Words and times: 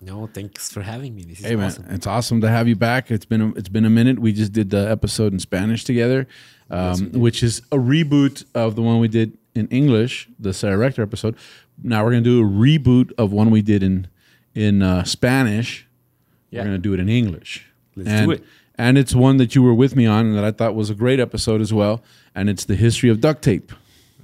No, 0.00 0.26
thanks 0.26 0.72
for 0.72 0.82
having 0.82 1.14
me. 1.14 1.24
This 1.24 1.40
is 1.40 1.46
Hey 1.46 1.56
man, 1.56 1.66
awesome. 1.66 1.86
it's 1.90 2.06
awesome 2.06 2.40
to 2.40 2.48
have 2.48 2.66
you 2.66 2.76
back. 2.76 3.10
It's 3.10 3.26
been 3.26 3.40
a, 3.40 3.48
it's 3.50 3.68
been 3.68 3.84
a 3.84 3.90
minute. 3.90 4.18
We 4.18 4.32
just 4.32 4.52
did 4.52 4.70
the 4.70 4.90
episode 4.90 5.32
in 5.32 5.38
Spanish 5.38 5.84
together, 5.84 6.26
um, 6.70 7.12
which 7.12 7.42
is 7.42 7.60
a 7.70 7.76
reboot 7.76 8.44
of 8.54 8.76
the 8.76 8.82
one 8.82 8.98
we 8.98 9.08
did 9.08 9.36
in 9.54 9.68
English, 9.68 10.28
the 10.38 10.54
Sarah 10.54 10.78
Rector 10.78 11.02
episode. 11.02 11.36
Now 11.82 12.02
we're 12.04 12.12
gonna 12.12 12.22
do 12.22 12.40
a 12.40 12.48
reboot 12.48 13.12
of 13.18 13.32
one 13.32 13.50
we 13.50 13.60
did 13.60 13.82
in 13.82 14.08
in 14.54 14.82
uh, 14.82 15.04
Spanish. 15.04 15.86
Yeah. 16.50 16.60
We're 16.60 16.66
gonna 16.66 16.78
do 16.78 16.94
it 16.94 17.00
in 17.00 17.08
English. 17.08 17.66
Let's 17.94 18.08
and, 18.08 18.26
do 18.26 18.32
it. 18.32 18.44
And 18.76 18.96
it's 18.96 19.14
one 19.14 19.36
that 19.36 19.54
you 19.54 19.62
were 19.62 19.74
with 19.74 19.94
me 19.96 20.06
on, 20.06 20.26
and 20.26 20.36
that 20.36 20.44
I 20.44 20.52
thought 20.52 20.74
was 20.74 20.88
a 20.88 20.94
great 20.94 21.20
episode 21.20 21.60
as 21.60 21.74
well. 21.74 22.02
And 22.34 22.48
it's 22.48 22.64
the 22.64 22.76
history 22.76 23.10
of 23.10 23.20
duct 23.20 23.42
tape. 23.42 23.72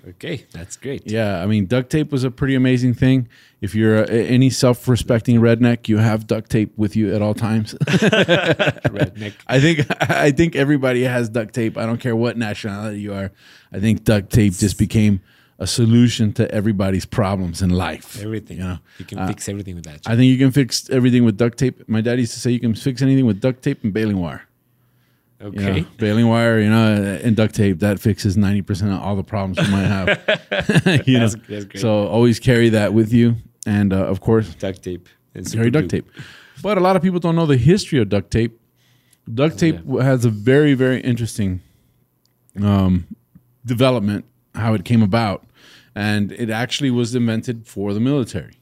Okay, 0.09 0.47
that's 0.53 0.77
great. 0.77 1.11
Yeah, 1.11 1.43
I 1.43 1.47
mean, 1.47 1.67
duct 1.67 1.91
tape 1.91 2.13
was 2.13 2.23
a 2.23 2.31
pretty 2.31 2.55
amazing 2.55 2.95
thing. 2.95 3.29
If 3.61 3.75
you're 3.75 4.05
a, 4.05 4.07
any 4.07 4.51
self-respecting 4.51 5.41
redneck, 5.41 5.89
you 5.89 5.99
have 5.99 6.29
duct 6.29 6.49
tape 6.49 6.73
with 6.77 6.95
you 6.95 7.13
at 7.13 7.23
all 7.23 7.35
times. 7.35 7.75
Redneck. 7.85 9.35
I 9.49 9.59
think 9.59 9.87
I 10.01 10.31
think 10.31 10.55
everybody 10.55 11.03
has 11.03 11.29
duct 11.29 11.55
tape. 11.55 11.77
I 11.77 11.87
don't 11.87 11.99
care 11.99 12.15
what 12.15 12.37
nationality 12.37 13.01
you 13.01 13.15
are. 13.15 13.33
I 13.73 13.81
think 13.81 14.05
duct 14.05 14.31
tape 14.31 14.53
just 14.53 14.79
became 14.79 15.21
a 15.59 15.67
solution 15.67 16.33
to 16.35 16.51
everybody's 16.53 17.07
problems 17.07 17.63
in 17.63 17.71
life. 17.71 18.21
Everything. 18.23 18.59
You 18.59 18.65
know, 18.65 18.79
you 18.99 19.05
can 19.07 19.19
uh, 19.19 19.27
fix 19.27 19.49
everything 19.49 19.75
with 19.75 19.85
that. 19.85 20.01
I 20.07 20.15
think 20.15 20.31
you 20.31 20.39
can 20.39 20.53
fix 20.53 20.89
everything 20.91 21.25
with 21.25 21.37
duct 21.37 21.59
tape. 21.59 21.89
My 21.89 22.01
dad 22.01 22.19
used 22.19 22.35
to 22.35 22.41
say 22.41 22.51
you 22.51 22.61
can 22.61 22.75
fix 22.75 23.03
anything 23.03 23.27
with 23.27 23.41
duct 23.41 23.63
tape 23.63 23.83
and 23.83 23.93
baling 23.93 24.19
wire. 24.19 24.46
You 25.41 25.49
okay. 25.49 25.81
know, 25.83 25.87
baling 25.99 26.29
wire, 26.29 26.61
you 26.61 26.71
know, 26.71 27.21
and 27.23 27.37
duct 27.37 27.55
tape 27.55 27.81
that 27.81 28.01
fixes 28.01 28.37
ninety 28.37 28.63
percent 28.63 28.93
of 28.93 29.01
all 29.01 29.17
the 29.17 29.23
problems 29.23 29.59
you 29.59 29.71
might 29.71 29.85
have. 29.85 30.09
you 31.07 31.19
know, 31.19 31.27
That's- 31.29 31.47
that's 31.49 31.65
great. 31.67 31.81
so 31.81 32.07
always 32.07 32.41
carry 32.41 32.71
that 32.71 32.95
with 32.95 33.13
you, 33.13 33.37
and 33.67 33.93
uh, 33.93 33.97
of 34.07 34.21
course, 34.21 34.55
Duct 34.55 34.83
tape. 34.83 35.09
And 35.35 35.51
carry 35.53 35.71
duct 35.71 35.91
tape. 35.91 36.07
But 36.63 36.79
a 36.79 36.81
lot 36.81 36.97
of 36.97 37.03
people 37.03 37.21
don't 37.21 37.37
know 37.37 37.45
the 37.45 37.59
history 37.59 37.99
of 38.01 38.09
duct 38.09 38.31
tape. 38.31 38.59
Duct 39.33 39.59
tape 39.59 39.85
has 40.01 40.25
a 40.25 40.31
very, 40.31 40.73
very 40.73 41.01
interesting 41.03 41.61
um, 42.63 43.07
development, 43.67 44.25
how 44.55 44.73
it 44.73 44.85
came 44.87 45.03
about, 45.03 45.45
and 45.95 46.33
it 46.33 46.49
actually 46.49 46.91
was 46.91 47.15
invented 47.15 47.67
for 47.67 47.93
the 47.93 48.01
military. 48.01 48.55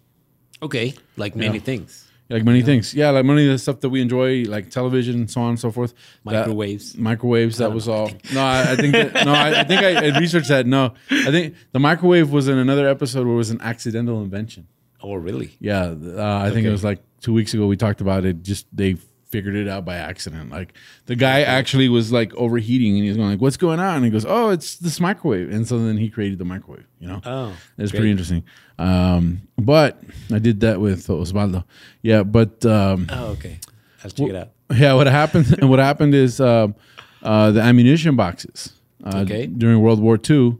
Okay, 0.62 0.95
like 1.17 1.36
many 1.36 1.61
things. 1.61 2.11
Like 2.30 2.42
many 2.42 2.62
things, 2.62 2.94
yeah, 2.94 3.11
like 3.11 3.27
many 3.27 3.44
of 3.44 3.53
the 3.53 3.58
stuff 3.58 3.80
that 3.80 3.91
we 3.91 4.00
enjoy, 4.00 4.44
like 4.44 4.70
television 4.70 5.17
and 5.17 5.30
so 5.30 5.42
on 5.42 5.50
and 5.50 5.61
so 5.61 5.70
forth. 5.70 5.92
That- 6.25 6.47
Microwaves. 6.48 6.97
microwaves. 6.97 7.58
That 7.58 7.72
was 7.72 7.86
all. 7.86 8.11
No, 8.33 8.41
I, 8.42 8.72
I 8.72 8.77
think 8.77 8.92
that, 8.94 9.27
no, 9.27 9.33
I, 9.33 9.61
I 9.61 9.64
think 9.64 9.83
I, 9.83 10.06
I 10.06 10.19
researched 10.19 10.48
that. 10.48 10.67
No, 10.67 10.95
I 11.11 11.30
think 11.30 11.55
the 11.72 11.80
microwave 11.80 12.30
was 12.30 12.48
in 12.48 12.56
another 12.56 12.89
episode 12.89 13.27
where 13.27 13.34
it 13.34 13.36
was 13.39 13.50
an 13.50 13.61
accidental 13.61 14.22
invention. 14.22 14.67
Oh, 15.02 15.14
really? 15.17 15.55
Yeah, 15.61 15.95
uh, 16.02 16.39
I 16.42 16.50
think 16.50 16.67
it 16.67 16.70
was 16.70 16.83
like 16.83 17.00
two 17.20 17.34
weeks 17.34 17.52
ago. 17.52 17.67
We 17.67 17.77
talked 17.77 18.00
about 18.00 18.25
it. 18.25 18.42
Just 18.42 18.67
they 18.72 18.97
figured 19.35 19.57
it 19.57 19.67
out 19.67 19.85
by 19.85 19.97
accident. 19.97 20.51
Like 20.51 20.75
the 21.07 21.17
guy 21.17 21.42
actually 21.42 21.89
was 21.89 22.13
like 22.13 22.33
overheating, 22.36 22.95
and 22.97 23.05
he's 23.05 23.17
going 23.17 23.31
like, 23.31 23.41
"What's 23.41 23.57
going 23.57 23.81
on?" 23.81 23.97
And 23.97 24.05
he 24.05 24.11
goes, 24.13 24.25
"Oh, 24.25 24.51
it's 24.51 24.77
this 24.77 25.01
microwave." 25.01 25.51
And 25.51 25.67
so 25.67 25.79
then 25.85 25.97
he 25.97 26.08
created 26.08 26.39
the 26.39 26.45
microwave. 26.45 26.86
You 27.01 27.08
know, 27.08 27.20
Oh, 27.27 27.53
it's 27.77 27.91
pretty 27.91 28.13
interesting. 28.13 28.45
Um, 28.79 29.42
but 29.58 29.98
I 30.33 30.39
did 30.39 30.61
that 30.61 30.81
with 30.81 31.08
Osvaldo. 31.08 31.64
Yeah, 32.01 32.23
but 32.23 32.64
um, 32.64 33.07
Oh, 33.11 33.33
okay. 33.33 33.58
I'll 34.05 34.11
check 34.11 34.29
it 34.29 34.36
out. 34.36 34.51
yeah, 34.77 34.92
what 34.95 35.08
happened? 35.08 35.47
And 35.61 35.69
what 35.73 35.81
happened 35.81 36.14
is 36.14 36.41
um, 36.41 36.77
uh, 37.23 37.51
the 37.51 37.61
ammunition 37.61 38.14
boxes 38.14 38.73
uh, 39.05 39.23
Okay. 39.23 39.47
during 39.47 39.81
World 39.81 40.01
War 40.01 40.17
II. 40.31 40.58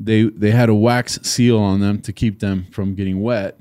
They 0.00 0.24
they 0.24 0.50
had 0.50 0.68
a 0.68 0.74
wax 0.74 1.20
seal 1.22 1.58
on 1.58 1.78
them 1.80 2.00
to 2.02 2.12
keep 2.12 2.40
them 2.40 2.66
from 2.72 2.94
getting 2.96 3.22
wet, 3.22 3.56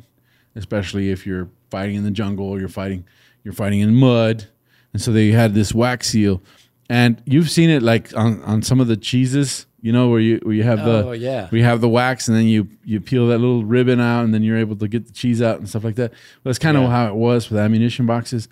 especially 0.56 1.12
if 1.12 1.26
you're 1.28 1.50
fighting 1.70 1.96
in 1.96 2.04
the 2.04 2.12
jungle 2.12 2.48
or 2.48 2.60
you're 2.60 2.68
fighting 2.82 3.06
you're 3.44 3.54
fighting 3.54 3.80
in 3.82 3.94
mud. 3.96 4.48
And 4.96 5.02
so 5.02 5.12
they 5.12 5.32
had 5.32 5.54
this 5.54 5.74
wax 5.74 6.08
seal, 6.08 6.42
and 6.90 7.22
you've 7.26 7.50
seen 7.50 7.70
it 7.70 7.84
like 7.84 8.16
on, 8.16 8.42
on 8.44 8.62
some 8.62 8.80
of 8.80 8.88
the 8.88 8.96
cheeses, 8.96 9.66
you 9.82 9.92
know, 9.92 10.08
where 10.08 10.22
you 10.22 10.40
where 10.44 10.56
you 10.56 10.64
have 10.64 10.86
the 10.86 11.08
Oh, 11.08 11.12
yeah. 11.12 11.50
you 11.52 11.66
have 11.66 11.82
the 11.82 11.90
wax, 11.90 12.30
and 12.30 12.38
then 12.38 12.46
you 12.48 12.70
you 12.86 13.02
peel 13.02 13.28
that 13.28 13.40
little 13.40 13.66
ribbon 13.66 14.00
out, 14.00 14.24
and 14.24 14.34
then 14.34 14.42
you're 14.42 14.58
able 14.58 14.78
to 14.78 14.88
get 14.88 15.06
the 15.06 15.12
cheese 15.12 15.42
out 15.42 15.60
and 15.60 15.68
stuff 15.68 15.84
like 15.84 15.96
that. 15.96 16.12
Well, 16.12 16.20
that's 16.46 16.60
kind 16.60 16.78
of 16.78 16.84
Yeah. 16.84 16.90
how 16.92 17.08
it 17.10 17.16
was 17.16 17.50
with 17.50 17.60
ammunition 17.60 18.06
boxes 18.06 18.48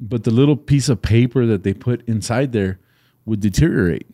but 0.00 0.24
the 0.24 0.30
little 0.32 0.56
piece 0.56 0.88
of 0.88 1.00
paper 1.00 1.46
that 1.46 1.62
they 1.62 1.72
put 1.72 2.02
inside 2.08 2.50
there 2.52 2.80
would 3.24 3.38
deteriorate. 3.38 4.06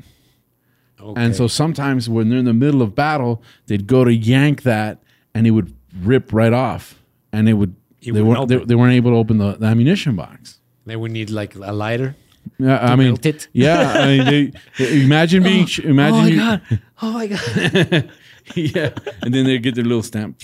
Okay. 1.01 1.19
And 1.23 1.35
so 1.35 1.47
sometimes 1.47 2.11
when 2.11 2.29
they're 2.29 2.39
in 2.41 2.45
the 2.45 2.53
middle 2.53 2.83
of 2.83 2.95
battle, 2.95 3.43
they'd 3.69 3.87
go 3.87 4.05
to 4.05 4.13
yank 4.13 4.63
that 4.65 4.99
and 5.35 5.47
it 5.47 5.53
would 5.53 5.75
rip 6.03 6.31
right 6.33 6.53
off. 6.53 7.01
And 7.33 7.49
it 7.49 7.55
would 7.55 7.75
It 8.03 8.13
they, 8.13 8.21
weren't, 8.21 8.49
they, 8.49 8.59
they 8.59 8.75
weren't 8.75 8.93
able 8.95 9.13
to 9.13 9.17
open 9.17 9.39
the, 9.39 9.53
the 9.55 9.65
ammunition 9.67 10.15
box. 10.15 10.58
Then 10.89 11.01
we 11.01 11.09
need 11.09 11.31
like 11.31 11.55
a 11.55 11.73
lighter. 11.73 12.15
Yeah, 12.59 12.79
I 12.79 12.97
mean, 12.97 13.17
yeah, 13.53 13.93
I 13.93 14.07
mean, 14.07 14.25
they, 14.25 14.53
they- 14.85 15.03
imagine 15.05 15.43
being, 15.43 15.67
sh 15.67 15.81
imagine 15.81 16.15
oh 16.19 16.23
my 16.23 16.29
you, 16.29 16.37
god! 16.39 16.63
Oh 17.03 17.13
my 17.13 17.27
god! 17.27 18.11
yeah, 18.55 18.91
and 19.23 19.35
then 19.35 19.45
they 19.45 19.59
get 19.59 19.75
their 19.75 19.85
little 19.85 20.03
stamp. 20.03 20.41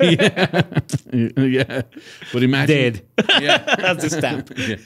yeah, 0.00 0.62
yeah, 1.12 1.82
but 2.32 2.42
imagine, 2.42 2.76
Dead. 2.76 3.02
yeah, 3.40 3.58
That's 3.76 4.04
the 4.04 4.10
stamp. 4.10 4.50
yeah. 4.56 4.76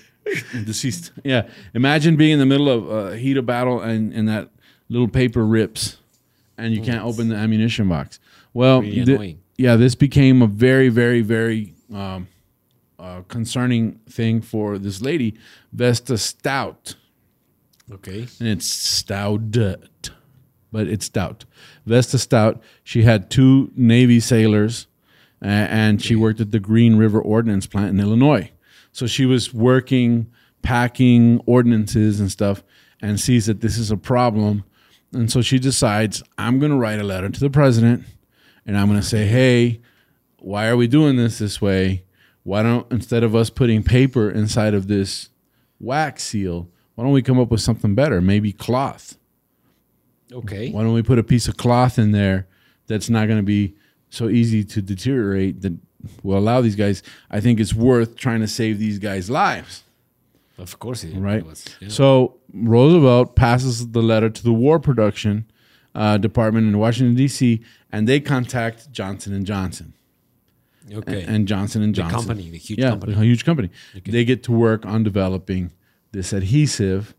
deceased. 0.65 1.13
Yeah. 1.25 1.49
Imagine 1.75 2.17
being 2.17 2.33
in 2.33 2.39
the 2.39 2.47
middle 2.47 2.69
of 2.69 2.91
a 3.13 3.17
heat 3.17 3.37
of 3.37 3.47
battle 3.47 3.81
and, 3.81 4.13
and 4.13 4.29
that 4.29 4.51
little 4.89 5.09
paper 5.09 5.45
rips 5.47 5.97
and 6.59 6.75
you 6.75 6.83
can't 6.83 7.05
open 7.05 7.29
the 7.29 7.37
ammunition 7.37 7.89
box. 7.89 8.19
Well, 8.53 8.83
Really 8.83 9.01
annoying. 9.01 9.41
yeah, 9.57 9.77
this 9.77 9.95
became 9.95 10.43
a 10.43 10.47
very, 10.47 10.89
very, 10.89 11.21
very 11.23 11.73
um, 11.95 12.29
uh, 12.99 13.23
concerning 13.29 14.01
thing 14.09 14.41
for 14.41 14.79
this 14.79 15.01
lady, 15.01 15.35
Vesta 15.73 16.19
Stout. 16.19 16.97
Okay. 17.93 18.27
And 18.39 18.49
it's 18.49 18.67
stout, 18.67 19.53
but 20.73 20.87
it's 20.89 21.07
stout. 21.07 21.45
Vesta 21.87 22.19
Stout, 22.19 22.63
she 22.85 23.03
had 23.03 23.31
two 23.31 23.71
Navy 23.75 24.21
sailors 24.21 24.87
a- 25.41 25.47
and 25.47 26.03
she 26.03 26.15
worked 26.17 26.41
at 26.41 26.51
the 26.51 26.61
Green 26.61 26.97
River 26.97 27.21
Ordnance 27.21 27.67
Plant 27.67 27.91
in 27.91 28.01
Illinois. 28.01 28.51
So 28.93 29.07
she 29.07 29.25
was 29.27 29.55
working, 29.55 30.27
packing 30.63 31.41
ordinances 31.47 32.21
and 32.21 32.31
stuff, 32.31 32.63
and 33.01 33.19
sees 33.19 33.47
that 33.47 33.61
this 33.61 33.79
is 33.79 33.91
a 33.91 33.97
problem. 33.97 34.65
And 35.15 35.31
so 35.31 35.41
she 35.41 35.59
decides, 35.59 36.23
I'm 36.37 36.59
going 36.59 36.73
to 36.73 36.77
write 36.79 36.99
a 37.01 37.05
letter 37.05 37.29
to 37.31 37.41
the 37.41 37.49
president 37.51 38.05
and 38.67 38.77
I'm 38.77 38.89
going 38.89 39.01
to 39.01 39.07
say, 39.07 39.25
hey, 39.27 39.81
why 40.41 40.69
are 40.69 40.77
we 40.77 40.87
doing 40.89 41.17
this 41.17 41.39
this 41.39 41.61
way? 41.63 42.05
Why 42.49 42.63
don't, 42.63 42.91
instead 42.91 43.23
of 43.23 43.35
us 43.37 43.51
putting 43.51 43.83
paper 43.83 44.31
inside 44.31 44.73
of 44.73 44.89
this 44.89 45.29
wax 45.79 46.23
seal, 46.25 46.69
why 46.95 47.05
don't 47.05 47.13
we 47.13 47.21
come 47.23 47.39
up 47.39 47.51
with 47.51 47.61
something 47.61 47.95
better? 47.95 48.23
Maybe 48.23 48.53
cloth. 48.53 49.19
Okay. 50.33 50.71
Why 50.71 50.83
don't 50.83 50.95
we 50.95 51.03
put 51.03 51.19
a 51.19 51.23
piece 51.23 51.47
of 51.47 51.57
cloth 51.59 51.99
in 51.99 52.13
there 52.13 52.47
that's 52.87 53.11
not 53.11 53.27
going 53.27 53.39
to 53.39 53.43
be 53.45 53.75
so 54.11 54.29
easy 54.31 54.65
to 54.65 54.81
deteriorate 54.81 55.61
that 55.61 55.75
will 56.23 56.39
allow 56.39 56.63
these 56.63 56.75
guys? 56.77 57.03
I 57.31 57.41
think 57.41 57.61
it's 57.61 57.75
worth 57.75 58.17
trying 58.17 58.41
to 58.41 58.49
save 58.49 58.79
these 58.79 58.99
guys' 58.99 59.29
lives, 59.29 59.85
Of 60.57 60.79
course 60.79 61.05
it 61.05 61.15
right? 61.19 61.45
was. 61.45 61.67
yeah. 61.81 61.89
So 61.91 62.37
Roosevelt 62.55 63.37
passes 63.37 63.91
the 63.91 64.03
letter 64.03 64.31
to 64.31 64.43
the 64.43 64.53
War 64.55 64.79
Production 64.81 65.45
uh, 65.95 66.17
Department 66.17 66.67
in 66.67 66.79
Washington 66.79 67.15
D.C. 67.15 67.61
and 67.93 68.09
they 68.09 68.21
contact 68.21 68.91
Johnson 68.91 69.35
and 69.35 69.45
Johnson 69.47 69.93
okay. 70.93 71.25
and 71.25 71.47
Johnson 71.49 71.83
and 71.83 71.95
the 71.95 72.03
Johnson, 72.03 72.19
company, 72.19 72.51
the 72.51 72.59
huge 72.59 72.79
yeah, 72.79 72.91
company. 72.91 73.13
a 73.15 73.17
huge 73.17 73.45
company. 73.45 73.71
They 74.05 74.25
get 74.25 74.43
to 74.45 74.53
work 74.53 74.87
on 74.87 75.03
developing 75.03 75.73
this 76.13 76.33
adhesive 76.33 77.15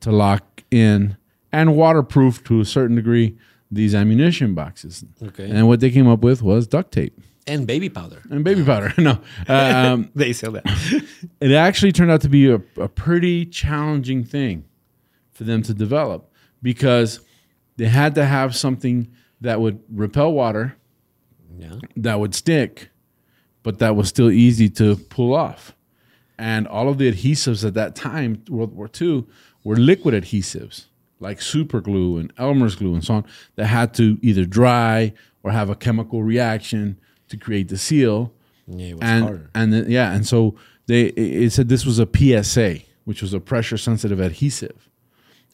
to 0.00 0.10
lock 0.10 0.62
in 0.70 1.16
and 1.52 1.76
waterproof 1.76 2.42
to 2.44 2.60
a 2.60 2.64
certain 2.64 2.96
degree 2.96 3.36
these 3.70 3.94
ammunition 3.94 4.54
boxes. 4.54 5.04
Okay. 5.22 5.48
And 5.50 5.66
what 5.66 5.80
they 5.80 5.90
came 5.90 6.08
up 6.08 6.20
with 6.20 6.42
was 6.42 6.66
duct 6.66 6.92
tape 6.92 7.18
and 7.46 7.66
baby 7.66 7.88
powder. 7.88 8.22
and 8.30 8.44
baby 8.44 8.64
powder. 8.64 8.92
no, 8.98 9.18
um, 9.48 10.10
They 10.14 10.32
sell 10.32 10.52
that. 10.52 10.64
it 11.40 11.52
actually 11.52 11.92
turned 11.92 12.10
out 12.10 12.20
to 12.22 12.28
be 12.28 12.50
a, 12.50 12.60
a 12.76 12.88
pretty 12.88 13.46
challenging 13.46 14.24
thing 14.24 14.64
for 15.32 15.44
them 15.44 15.62
to 15.62 15.74
develop 15.74 16.30
because 16.62 17.20
they 17.76 17.86
had 17.86 18.14
to 18.14 18.24
have 18.24 18.54
something 18.54 19.10
that 19.40 19.60
would 19.60 19.82
repel 19.90 20.32
water, 20.32 20.76
yeah. 21.58 21.74
that 21.96 22.20
would 22.20 22.34
stick, 22.34 22.90
but 23.62 23.78
that 23.78 23.96
was 23.96 24.08
still 24.08 24.30
easy 24.30 24.68
to 24.68 24.96
pull 24.96 25.34
off. 25.34 25.74
and 26.38 26.66
all 26.66 26.88
of 26.88 26.98
the 26.98 27.10
adhesives 27.12 27.64
at 27.64 27.74
that 27.74 27.94
time, 27.94 28.42
World 28.48 28.74
War 28.74 28.90
II, 29.00 29.24
were 29.64 29.76
liquid 29.76 30.14
adhesives 30.14 30.86
like 31.20 31.40
super 31.40 31.80
glue 31.80 32.18
and 32.18 32.32
Elmer's 32.36 32.74
glue 32.74 32.94
and 32.94 33.04
so 33.04 33.14
on 33.14 33.24
that 33.54 33.66
had 33.66 33.94
to 33.94 34.18
either 34.22 34.44
dry 34.44 35.12
or 35.44 35.52
have 35.52 35.70
a 35.70 35.76
chemical 35.76 36.22
reaction 36.22 36.98
to 37.28 37.36
create 37.36 37.68
the 37.68 37.78
seal. 37.78 38.32
Yeah, 38.66 38.86
it 38.86 38.94
was 38.94 39.02
and 39.02 39.24
harder. 39.24 39.50
and 39.54 39.72
then, 39.72 39.90
yeah, 39.90 40.12
and 40.12 40.26
so 40.26 40.56
they 40.86 41.02
it 41.06 41.42
it 41.44 41.52
said 41.52 41.68
this 41.68 41.86
was 41.86 41.98
a 42.00 42.08
PSA, 42.12 42.78
which 43.04 43.22
was 43.22 43.32
a 43.34 43.40
pressure 43.40 43.78
sensitive 43.78 44.18
adhesive, 44.20 44.88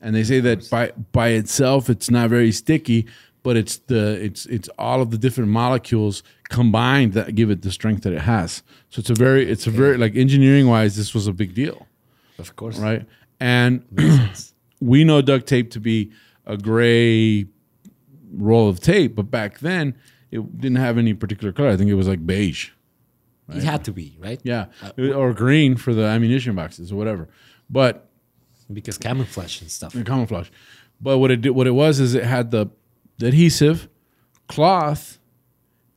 and 0.01 0.15
they 0.15 0.25
say 0.25 0.41
that 0.41 0.69
by 0.71 0.93
by 1.13 1.29
itself 1.31 1.91
it's 1.91 2.11
not 2.11 2.31
very 2.31 2.53
sticky, 2.53 3.07
but 3.49 3.57
it's 3.57 3.77
the 3.93 4.03
it's 4.27 4.43
it's 4.57 4.69
all 4.79 5.01
of 5.05 5.09
the 5.11 5.19
different 5.25 5.49
molecules 5.63 6.23
combined 6.57 7.11
that 7.15 7.35
give 7.35 7.49
it 7.55 7.61
the 7.63 7.71
strength 7.79 8.03
that 8.05 8.13
it 8.13 8.21
has. 8.37 8.63
So 8.91 9.01
it's 9.01 9.11
a 9.11 9.15
very 9.27 9.43
it's 9.53 9.67
a 9.67 9.71
very 9.83 9.97
like 10.05 10.15
engineering 10.25 10.67
wise, 10.75 10.93
this 10.97 11.15
was 11.15 11.27
a 11.27 11.33
big 11.33 11.51
deal, 11.55 11.79
Of 12.39 12.49
course. 12.61 12.79
right? 12.79 13.03
And 13.41 13.73
we 14.93 14.99
know 15.09 15.23
duct 15.23 15.47
tape 15.47 15.71
to 15.77 15.81
be 15.81 15.99
a 16.45 16.57
gray 16.69 17.47
roll 18.49 18.69
of 18.69 18.81
tape, 18.81 19.15
but 19.17 19.31
back 19.31 19.61
then 19.61 19.95
it 20.31 20.41
didn't 20.63 20.77
have 20.87 20.99
any 20.99 21.15
particular 21.15 21.53
color. 21.53 21.71
I 21.71 21.77
think 21.79 21.91
it 21.91 21.95
was 22.03 22.09
like 22.09 22.23
beige. 22.27 22.71
It 23.51 23.63
had 23.63 23.83
to 23.85 23.93
be, 23.93 24.19
right? 24.21 24.41
Yeah, 24.45 24.67
uh, 24.99 25.13
or 25.21 25.33
green 25.33 25.77
for 25.77 25.95
the 25.95 26.05
ammunition 26.05 26.55
boxes 26.55 26.93
or 26.93 26.97
whatever. 26.97 27.29
But 27.71 27.93
Because 28.71 28.99
camouflage 28.99 29.63
and 29.63 29.71
stuff. 29.71 29.95
the 29.95 30.05
camouflage. 30.05 30.51
But 31.01 31.17
what 31.21 31.31
it 31.31 31.41
did, 31.41 31.53
what 31.59 31.67
it 31.67 31.77
was 31.85 31.99
is 31.99 32.15
it 32.15 32.25
had 32.25 32.51
the, 32.51 32.67
the 33.19 33.27
adhesive, 33.29 33.89
cloth, 34.49 35.19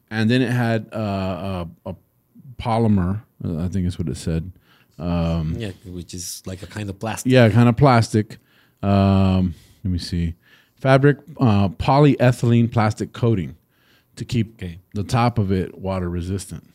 and 0.10 0.30
then 0.30 0.42
it 0.42 0.52
had 0.52 0.88
uh, 0.94 1.66
a, 1.86 1.90
a 1.92 1.96
polymer. 2.58 3.22
I 3.44 3.68
think 3.70 3.88
is 3.88 3.98
what 3.98 4.08
it 4.08 4.18
said. 4.18 4.52
yeah, 5.00 5.72
which 5.86 6.14
is 6.14 6.44
like 6.46 6.62
a 6.62 6.68
kind 6.68 6.90
of 6.90 7.00
plastic. 7.00 7.32
Yeah, 7.32 7.50
kind 7.50 7.68
of 7.70 7.76
plastic. 7.78 8.38
Um, 8.84 9.56
let 9.84 9.92
me 9.92 9.98
see, 9.98 10.36
fabric 10.76 11.18
uh, 11.40 11.70
polyethylene 11.70 12.72
plastic 12.72 13.14
coating 13.14 13.56
to 14.16 14.26
keep 14.26 14.56
Okay. 14.56 14.80
the 14.94 15.04
top 15.04 15.38
of 15.40 15.52
it 15.52 15.78
water 15.78 16.10
resistant. 16.10 16.68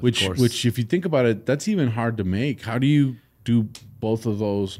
Which, 0.00 0.24
course. 0.24 0.38
which, 0.38 0.64
if 0.64 0.78
you 0.78 0.84
think 0.84 1.04
about 1.04 1.26
it, 1.26 1.44
that's 1.44 1.68
even 1.68 1.88
hard 1.88 2.16
to 2.16 2.24
make. 2.24 2.62
How 2.62 2.78
do 2.78 2.86
you 2.86 3.16
do 3.44 3.68
both 4.00 4.24
of 4.24 4.38
those? 4.38 4.78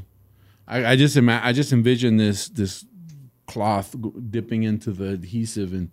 I, 0.66 0.92
I 0.92 0.96
just 0.96 1.16
ima- 1.16 1.40
I 1.42 1.52
just 1.52 1.72
envision 1.72 2.16
this 2.16 2.48
this 2.48 2.84
cloth 3.52 3.94
g- 4.02 4.10
dipping 4.30 4.62
into 4.70 4.90
the 4.92 5.08
adhesive 5.18 5.72
and 5.78 5.88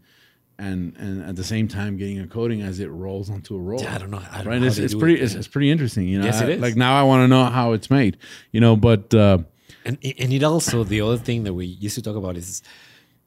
and 0.58 0.96
and 0.98 1.24
at 1.30 1.36
the 1.36 1.44
same 1.54 1.68
time 1.68 1.92
getting 1.98 2.20
a 2.20 2.28
coating 2.28 2.62
as 2.70 2.80
it 2.80 2.90
rolls 3.04 3.30
onto 3.30 3.56
a 3.56 3.60
roll. 3.70 3.82
Yeah, 3.82 3.96
I 3.96 3.98
don't 4.02 4.12
know. 4.12 4.22
I 4.32 4.38
don't 4.40 4.48
right? 4.48 4.62
know 4.62 4.68
It's, 4.68 4.78
it's 4.78 4.94
pretty. 5.02 5.16
it, 5.20 5.24
It's, 5.24 5.36
it's 5.36 5.48
pretty 5.48 5.70
interesting. 5.72 6.06
You 6.12 6.20
know, 6.20 6.26
Yes, 6.26 6.42
it 6.42 6.50
I- 6.50 6.62
like 6.68 6.76
now 6.76 6.94
I 7.02 7.04
want 7.04 7.22
to 7.24 7.28
know 7.28 7.46
how 7.46 7.74
it's 7.74 7.90
made. 7.90 8.18
You 8.52 8.60
know, 8.66 8.76
but 8.90 9.14
uh, 9.14 9.38
And 9.86 9.98
and 10.24 10.30
it 10.38 10.44
also 10.44 10.84
the 10.84 11.00
other 11.06 11.18
thing 11.28 11.40
that 11.46 11.54
we 11.60 11.66
used 11.86 11.96
to 11.96 12.02
talk 12.02 12.18
about 12.24 12.36
is 12.38 12.62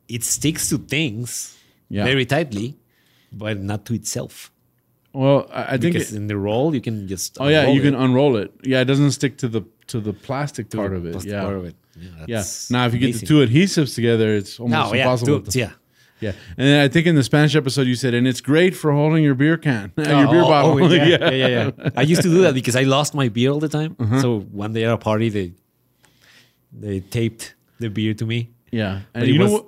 it 0.09 0.23
sticks 0.25 0.69
to 0.71 0.77
things 0.79 1.57
Yeah. 1.89 2.05
very 2.05 2.27
tightly, 2.27 2.77
but 3.33 3.55
not 3.71 3.81
to 3.87 3.95
itself. 3.95 4.51
well, 5.15 5.39
I, 5.53 5.63
I 5.75 5.77
think. 5.79 5.93
Because 5.95 6.13
It, 6.13 6.17
in 6.21 6.27
the 6.33 6.37
roll 6.37 6.75
you 6.77 6.83
can 6.89 6.97
just 7.09 7.39
oh 7.41 7.49
yeah, 7.49 7.65
you 7.77 7.81
can 7.87 7.95
unroll 7.95 8.37
it. 8.43 8.51
Yeah, 8.73 8.81
it 8.85 8.89
doesn't 8.93 9.13
stick 9.13 9.35
to 9.43 9.49
the 9.49 9.63
to 9.93 10.01
the 10.01 10.13
plastic 10.27 10.69
to 10.71 10.77
part 10.77 10.91
the 10.91 10.97
of 10.99 11.05
it. 11.11 11.25
Yeah. 11.25 11.43
part 11.47 11.57
of 11.61 11.65
it. 11.71 11.77
Yeah. 11.97 12.09
Yeah. 12.29 12.45
Now, 12.71 12.87
if 12.87 12.95
you 12.95 12.99
get 13.01 13.15
the 13.21 13.27
two 13.27 13.45
adhesives 13.47 13.95
together, 13.95 14.35
it's 14.35 14.59
almost 14.61 14.93
no, 14.93 14.99
impossible. 14.99 15.41
two- 15.41 15.51
to- 15.51 15.59
yeah. 15.59 15.71
Yeah, 16.21 16.33
and 16.57 16.83
I 16.83 16.87
think 16.87 17.09
in 17.09 17.17
the 17.17 17.25
Spanish 17.25 17.57
episode 17.57 17.89
you 17.89 17.97
said, 17.97 18.15
and 18.15 18.29
it's 18.29 18.41
great 18.41 18.77
for 18.77 18.93
holding 18.93 19.25
your 19.25 19.35
beer 19.35 19.57
can, 19.57 19.93
and 19.97 20.07
your 20.07 20.29
Oh, 20.29 20.31
beer 20.31 20.43
oh, 20.43 20.49
bottle. 20.49 20.85
oh, 20.85 20.89
yeah, 20.93 21.05
yeah, 21.05 21.31
yeah, 21.31 21.71
yeah. 21.77 21.91
I 21.97 22.03
used 22.03 22.23
to 22.23 22.29
do 22.29 22.43
that 22.43 22.55
because 22.55 22.77
I 22.77 22.83
lost 22.85 23.13
my 23.13 23.29
beer 23.29 23.51
all 23.51 23.59
the 23.59 23.69
time. 23.69 23.97
Uh-huh. 23.99 24.21
So 24.21 24.39
one 24.39 24.73
day 24.73 24.85
at 24.85 24.93
a 24.93 24.97
party, 24.99 25.31
they 25.31 25.53
they 26.73 27.01
taped 27.01 27.55
the 27.81 27.89
beer 27.91 28.15
to 28.15 28.25
me. 28.25 28.51
Yeah, 28.71 29.01
and 29.15 29.23
But 29.23 29.29
you 29.29 29.35
it 29.35 29.39
know 29.39 29.51
what? 29.51 29.67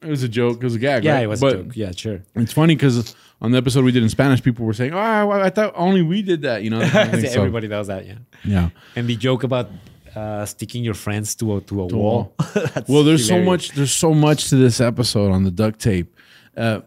It 0.00 0.08
was 0.08 0.22
a 0.22 0.28
joke. 0.28 0.56
It 0.58 0.64
was 0.64 0.74
a 0.74 0.78
gag. 0.78 1.04
Yeah, 1.04 1.14
right? 1.16 1.24
it 1.24 1.26
was 1.28 1.40
But 1.40 1.54
a 1.54 1.62
joke. 1.64 1.76
Yeah, 1.76 1.90
sure. 1.94 2.22
It's 2.36 2.52
funny 2.52 2.74
because 2.74 3.14
on 3.42 3.50
the 3.50 3.58
episode 3.58 3.84
we 3.84 3.92
did 3.92 4.02
in 4.02 4.08
Spanish, 4.08 4.42
people 4.42 4.64
were 4.64 4.72
saying, 4.72 4.94
"Oh, 4.94 4.98
I, 4.98 5.46
I 5.46 5.50
thought 5.50 5.74
only 5.76 6.02
we 6.02 6.22
did 6.22 6.42
that." 6.42 6.62
You 6.62 6.70
know, 6.70 6.78
that 6.78 6.92
kind 6.92 7.14
of 7.14 7.20
thing. 7.20 7.30
So, 7.30 7.40
Everybody 7.40 7.68
does 7.68 7.88
that. 7.88 8.06
Yeah. 8.06 8.14
yeah. 8.44 8.70
And 8.96 9.06
the 9.06 9.16
joke 9.16 9.42
about 9.42 9.70
uh, 10.14 10.44
sticking 10.46 10.84
your 10.84 10.94
friends 10.94 11.34
to 11.36 11.56
a 11.56 11.60
to 11.62 11.82
a 11.82 11.84
a 11.84 11.86
wall. 11.96 12.34
That's 12.54 12.88
Well, 12.88 13.04
there's 13.04 13.26
so 13.26 13.40
much. 13.42 13.70
There's 13.72 13.92
so 13.92 14.12
much 14.14 14.48
to 14.50 14.56
this 14.56 14.80
episode 14.80 15.30
on 15.32 15.44
the 15.44 15.50
duct 15.50 15.80
tape. 15.80 16.14
Uh, 16.56 16.80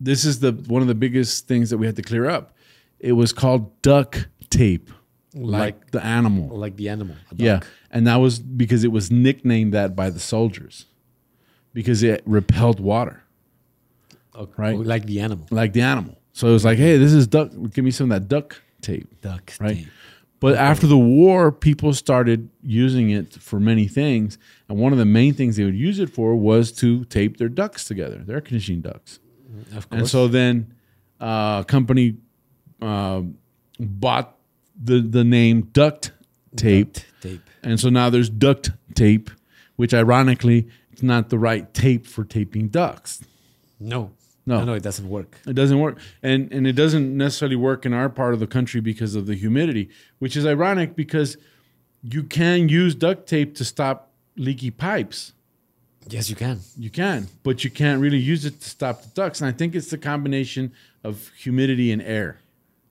this 0.00 0.24
is 0.24 0.40
the 0.40 0.52
one 0.52 0.82
of 0.82 0.88
the 0.88 0.94
biggest 0.94 1.46
things 1.48 1.70
that 1.70 1.78
we 1.78 1.86
had 1.86 1.96
to 1.96 2.02
clear 2.02 2.28
up. 2.28 2.54
It 2.98 3.12
was 3.12 3.32
called 3.32 3.80
duck 3.82 4.28
tape, 4.50 4.90
like, 5.34 5.60
Like- 5.60 5.90
the 5.90 6.04
animal. 6.04 6.56
like 6.56 6.76
the 6.76 6.88
animal. 6.88 7.16
Yeah, 7.34 7.60
and 7.90 8.06
that 8.06 8.16
was 8.16 8.38
because 8.38 8.84
it 8.84 8.92
was 8.92 9.10
nicknamed 9.10 9.72
that 9.74 9.94
by 9.96 10.10
the 10.10 10.20
soldiers 10.20 10.86
because 11.72 12.02
it 12.02 12.22
repelled 12.26 12.80
water, 12.80 13.22
Okay. 14.34 14.52
Right. 14.56 14.78
Like 14.78 15.06
the 15.06 15.20
animal. 15.20 15.46
like 15.50 15.72
the 15.72 15.82
animal. 15.82 16.16
So 16.32 16.48
it 16.48 16.52
was 16.52 16.64
like, 16.64 16.78
hey, 16.78 16.98
this 16.98 17.12
is 17.12 17.26
duck. 17.26 17.50
Give 17.72 17.84
me 17.84 17.90
some 17.90 18.10
of 18.12 18.20
that 18.20 18.28
duck 18.28 18.60
tape. 18.82 19.20
Duck. 19.22 19.52
right? 19.60 19.76
tape. 19.76 19.86
But 20.46 20.54
after 20.54 20.86
the 20.86 20.96
war, 20.96 21.50
people 21.50 21.92
started 21.92 22.50
using 22.62 23.10
it 23.10 23.32
for 23.32 23.58
many 23.58 23.88
things, 23.88 24.38
and 24.68 24.78
one 24.78 24.92
of 24.92 24.98
the 24.98 25.04
main 25.04 25.34
things 25.34 25.56
they 25.56 25.64
would 25.64 25.74
use 25.74 25.98
it 25.98 26.08
for 26.08 26.36
was 26.36 26.70
to 26.74 27.04
tape 27.06 27.38
their 27.38 27.48
ducts 27.48 27.84
together, 27.84 28.18
their 28.24 28.36
air 28.36 28.40
conditioning 28.40 28.80
ducts. 28.80 29.18
Of 29.74 29.88
course. 29.90 29.98
And 30.00 30.08
so 30.08 30.28
then, 30.28 30.72
uh, 31.18 31.64
company 31.64 32.18
uh, 32.80 33.22
bought 33.80 34.36
the 34.80 35.00
the 35.00 35.24
name 35.24 35.62
duct 35.72 36.12
tape, 36.54 36.92
Duct 36.94 37.06
tape. 37.22 37.40
and 37.64 37.80
so 37.80 37.88
now 37.88 38.08
there's 38.08 38.30
duct 38.30 38.70
tape, 38.94 39.30
which 39.74 39.92
ironically 39.92 40.68
it's 40.92 41.02
not 41.02 41.28
the 41.28 41.40
right 41.40 41.74
tape 41.74 42.06
for 42.06 42.22
taping 42.24 42.68
ducts. 42.68 43.20
No. 43.80 44.12
No. 44.46 44.64
No, 44.64 44.74
it 44.74 44.82
doesn't 44.82 45.08
work. 45.08 45.38
It 45.46 45.54
doesn't 45.54 45.78
work, 45.80 45.98
and 46.22 46.52
and 46.52 46.66
it 46.66 46.74
doesn't 46.74 47.16
necessarily 47.16 47.56
work 47.56 47.84
in 47.84 47.92
our 47.92 48.08
part 48.08 48.32
of 48.32 48.38
the 48.40 48.46
country 48.46 48.80
because 48.80 49.14
of 49.16 49.26
the 49.26 49.34
humidity, 49.34 49.88
which 50.20 50.36
is 50.36 50.46
ironic 50.46 50.94
because 50.94 51.36
you 52.02 52.22
can 52.22 52.68
use 52.68 52.94
duct 52.94 53.26
tape 53.26 53.54
to 53.56 53.64
stop 53.64 54.12
leaky 54.36 54.70
pipes. 54.70 55.32
Yes, 56.08 56.30
you 56.30 56.36
can. 56.36 56.60
You 56.78 56.90
can, 56.90 57.26
but 57.42 57.64
you 57.64 57.70
can't 57.70 58.00
really 58.00 58.18
use 58.18 58.44
it 58.44 58.60
to 58.60 58.68
stop 58.70 59.02
the 59.02 59.08
ducts. 59.08 59.40
And 59.40 59.48
I 59.48 59.52
think 59.52 59.74
it's 59.74 59.90
the 59.90 59.98
combination 59.98 60.70
of 61.02 61.28
humidity 61.36 61.90
and 61.90 62.00
air 62.00 62.38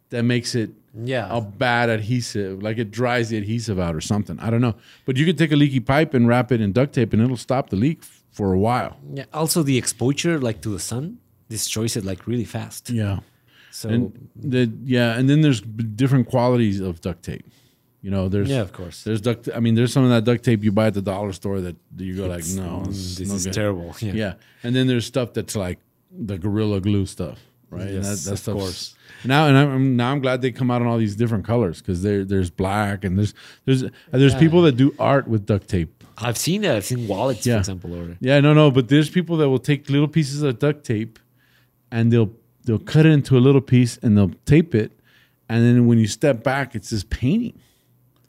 that 0.10 0.24
makes 0.24 0.54
it 0.56 0.72
Yeah. 0.94 1.28
a 1.30 1.40
bad 1.40 1.90
adhesive, 1.90 2.62
like 2.62 2.78
it 2.78 2.92
dries 2.92 3.30
the 3.30 3.38
adhesive 3.38 3.80
out 3.80 3.96
or 3.96 4.02
something. 4.02 4.38
I 4.40 4.50
don't 4.50 4.60
know, 4.62 4.76
but 5.06 5.16
you 5.16 5.26
could 5.26 5.38
take 5.38 5.54
a 5.54 5.56
leaky 5.56 5.80
pipe 5.80 6.14
and 6.14 6.28
wrap 6.28 6.52
it 6.52 6.60
in 6.60 6.74
duct 6.74 6.94
tape, 6.94 7.14
and 7.14 7.22
it'll 7.22 7.38
stop 7.38 7.70
the 7.70 7.78
leak 7.78 8.04
for 8.32 8.52
a 8.52 8.60
while. 8.60 8.98
Yeah. 9.14 9.26
Also, 9.34 9.64
the 9.64 9.78
exposure, 9.78 10.38
like 10.38 10.60
to 10.62 10.70
the 10.70 10.80
sun, 10.80 11.20
destroys 11.50 11.96
it 11.96 12.04
like 12.06 12.28
really 12.28 12.46
fast. 12.46 12.90
Yeah. 12.90 13.20
So 13.72 13.90
and 13.90 14.30
the 14.36 14.72
yeah, 14.84 15.18
and 15.18 15.30
then 15.30 15.42
there's 15.42 15.62
different 15.62 16.28
qualities 16.30 16.80
of 16.80 17.02
duct 17.02 17.24
tape. 17.24 17.46
You 18.02 18.12
know, 18.12 18.30
there's 18.30 18.50
yeah, 18.50 18.62
of 18.62 18.72
course. 18.72 19.04
there's 19.04 19.20
duct. 19.20 19.50
I 19.54 19.60
mean, 19.60 19.76
there's 19.76 19.92
some 19.92 20.04
of 20.04 20.10
that 20.12 20.24
duct 20.24 20.44
tape 20.46 20.64
you 20.64 20.72
buy 20.72 20.88
at 20.88 20.94
the 20.94 21.02
dollar 21.02 21.34
store 21.34 21.60
that 21.62 21.76
you 21.98 22.16
go 22.16 22.28
like, 22.28 22.46
no, 22.50 22.84
mm, 22.84 22.88
it's 22.88 23.18
this 23.18 23.30
no 23.30 23.36
is 23.36 23.46
good. 23.46 23.54
terrible. 23.54 23.96
Yeah. 24.00 24.14
Yeah, 24.14 24.34
and 24.64 24.76
then 24.76 24.88
there's 24.88 25.06
stuff 25.06 25.34
that's 25.34 25.56
like 25.56 25.80
the 26.12 26.38
gorilla 26.38 26.80
glue 26.80 27.06
stuff, 27.08 27.40
right? 27.70 27.88
and 27.88 28.04
Yes, 28.04 28.24
that, 28.26 28.38
that 28.38 28.52
of 28.52 28.58
course. 28.58 28.96
Now, 29.26 29.48
and 29.48 29.58
I'm 29.58 29.96
now 29.98 30.12
I'm 30.12 30.20
glad 30.22 30.42
they 30.42 30.52
come 30.52 30.70
out 30.72 30.82
in 30.82 30.88
all 30.88 31.00
these 31.00 31.16
different 31.16 31.46
colors 31.46 31.80
because 31.82 32.04
there 32.04 32.24
there's 32.24 32.50
black 32.52 33.04
and 33.04 33.18
there's 33.18 33.34
there's 33.66 33.84
there's 34.12 34.34
Yeah. 34.34 34.40
people 34.40 34.62
that 34.62 34.74
do 34.78 34.94
art 35.00 35.28
with 35.28 35.46
duct 35.48 35.68
tape. 35.68 36.04
I've 36.18 36.38
seen 36.38 36.62
that. 36.62 36.76
I've 36.78 36.86
seen 36.86 37.08
wallets, 37.10 37.46
Yeah. 37.46 37.56
for 37.56 37.60
example, 37.60 37.94
or 37.94 38.16
Yeah, 38.22 38.40
no, 38.40 38.54
no, 38.54 38.70
but 38.72 38.88
there's 38.88 39.10
people 39.10 39.36
that 39.38 39.50
will 39.50 39.60
take 39.60 39.90
little 39.90 40.08
pieces 40.08 40.44
of 40.44 40.60
duct 40.60 40.86
tape 40.86 41.18
and 41.96 42.12
they'll 42.12 42.32
they'll 42.66 42.86
cut 42.94 43.06
it 43.06 43.14
into 43.18 43.38
a 43.38 43.44
little 43.48 43.62
piece 43.62 43.94
and 44.04 44.18
they'll 44.18 44.34
tape 44.46 44.72
it, 44.84 44.92
and 45.50 45.60
then 45.66 45.78
when 45.88 45.98
you 46.04 46.08
step 46.08 46.44
back, 46.44 46.76
it's 46.78 46.90
this 46.90 47.04
painting 47.22 47.54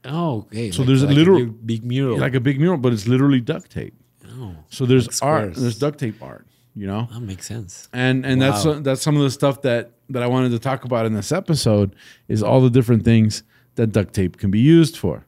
oh, 0.05 0.39
okay. 0.47 0.71
So 0.71 0.85
there's 0.85 1.03
a 1.03 1.09
literal- 1.09 1.39
big, 1.47 1.67
big 1.67 1.85
mural. 1.85 2.19
like 2.19 2.35
a 2.35 2.41
big 2.41 2.59
mural, 2.61 2.79
but 2.79 2.93
it's 2.93 3.07
literally 3.09 3.41
duct 3.41 3.71
tape. 3.73 3.95
oh, 4.39 4.55
So 4.71 4.87
there's 4.87 5.07
Like 5.09 5.23
art, 5.31 5.55
there's 5.57 5.79
duct 5.79 5.99
tape 5.99 6.23
art, 6.23 6.47
you 6.77 6.87
know, 6.87 7.09
that 7.13 7.21
makes 7.21 7.47
sense. 7.47 7.89
and 7.93 8.25
and 8.25 8.41
Wow. 8.41 8.51
that's 8.63 8.81
that's 8.87 9.03
some 9.03 9.17
of 9.17 9.23
the 9.23 9.31
stuff 9.41 9.63
that 9.63 9.91
that 10.11 10.23
I 10.23 10.29
wanted 10.29 10.51
to 10.53 10.61
talk 10.61 10.85
about 10.85 11.07
in 11.07 11.13
this 11.15 11.33
episode 11.33 11.89
is 12.29 12.41
all 12.43 12.61
the 12.61 12.71
different 12.71 13.03
things 13.05 13.43
that 13.75 13.89
duct 13.89 14.15
tape 14.15 14.37
can 14.39 14.51
be 14.53 14.61
used 14.61 14.97
for. 14.97 15.27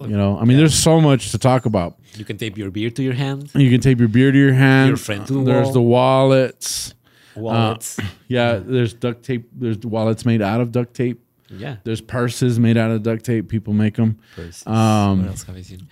You 0.00 0.18
know, 0.18 0.36
I 0.38 0.44
mean, 0.44 0.58
there's 0.58 0.74
so 0.74 1.00
much 1.00 1.30
to 1.30 1.38
talk 1.38 1.64
about. 1.64 1.96
You 2.20 2.26
can 2.26 2.36
tape 2.36 2.58
your 2.58 2.70
beer 2.70 2.90
to 2.90 3.02
your 3.02 3.14
hand, 3.14 3.50
You 3.54 3.70
can 3.70 3.80
tape 3.80 3.98
your 4.00 4.08
beer 4.16 4.30
to 4.32 4.38
your 4.38 4.52
hand. 4.52 4.88
Your 4.88 4.98
friend 4.98 5.26
to 5.28 5.32
the 5.32 5.44
There's 5.44 5.64
wall. 5.68 5.72
the 5.72 5.80
wallets. 5.80 6.94
Wallets. 7.36 7.98
Yeah, 8.28 8.58
there's 8.64 8.94
duct 8.94 9.22
tape. 9.22 9.48
There's 9.52 9.78
wallets 9.78 10.24
made 10.24 10.42
out 10.42 10.60
of 10.60 10.72
duct 10.72 10.94
tape. 10.94 11.22
yeah. 11.50 11.76
There's 11.84 12.00
purses 12.00 12.58
made 12.58 12.76
out 12.76 12.90
of 12.90 13.02
duct 13.02 13.24
tape. 13.24 13.48
People 13.48 13.72
make 13.74 13.96
them. 13.96 14.18
Purses. 14.34 14.66
Um, 14.66 15.20
what 15.22 15.28
else 15.30 15.42
have 15.44 15.56
I 15.56 15.60
seen? 15.62 15.86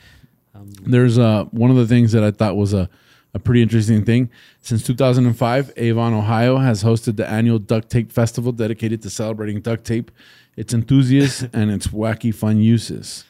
Um, 0.54 0.70
There's 0.84 1.18
uh, 1.18 1.44
one 1.50 1.70
of 1.70 1.76
the 1.76 1.87
things 1.87 2.12
that 2.12 2.25
I 2.25 2.30
thought 2.30 2.56
was 2.56 2.72
a, 2.75 2.88
a 3.34 3.38
pretty 3.38 3.62
interesting 3.62 4.04
thing. 4.04 4.30
Since 4.61 4.82
2005, 4.84 5.72
Avon, 5.76 6.14
Ohio 6.14 6.56
has 6.58 6.82
hosted 6.82 7.16
the 7.16 7.28
annual 7.28 7.58
Duct 7.58 7.90
Tape 7.90 8.11
Festival 8.12 8.52
dedicated 8.52 9.02
to 9.02 9.11
celebrating 9.11 9.61
duct 9.61 9.84
tape 9.84 10.11
its 10.56 10.75
enthusiasts, 10.75 11.42
and 11.52 11.70
its 11.70 11.87
wacky 11.88 12.34
fun 12.34 12.58
uses. 12.58 13.25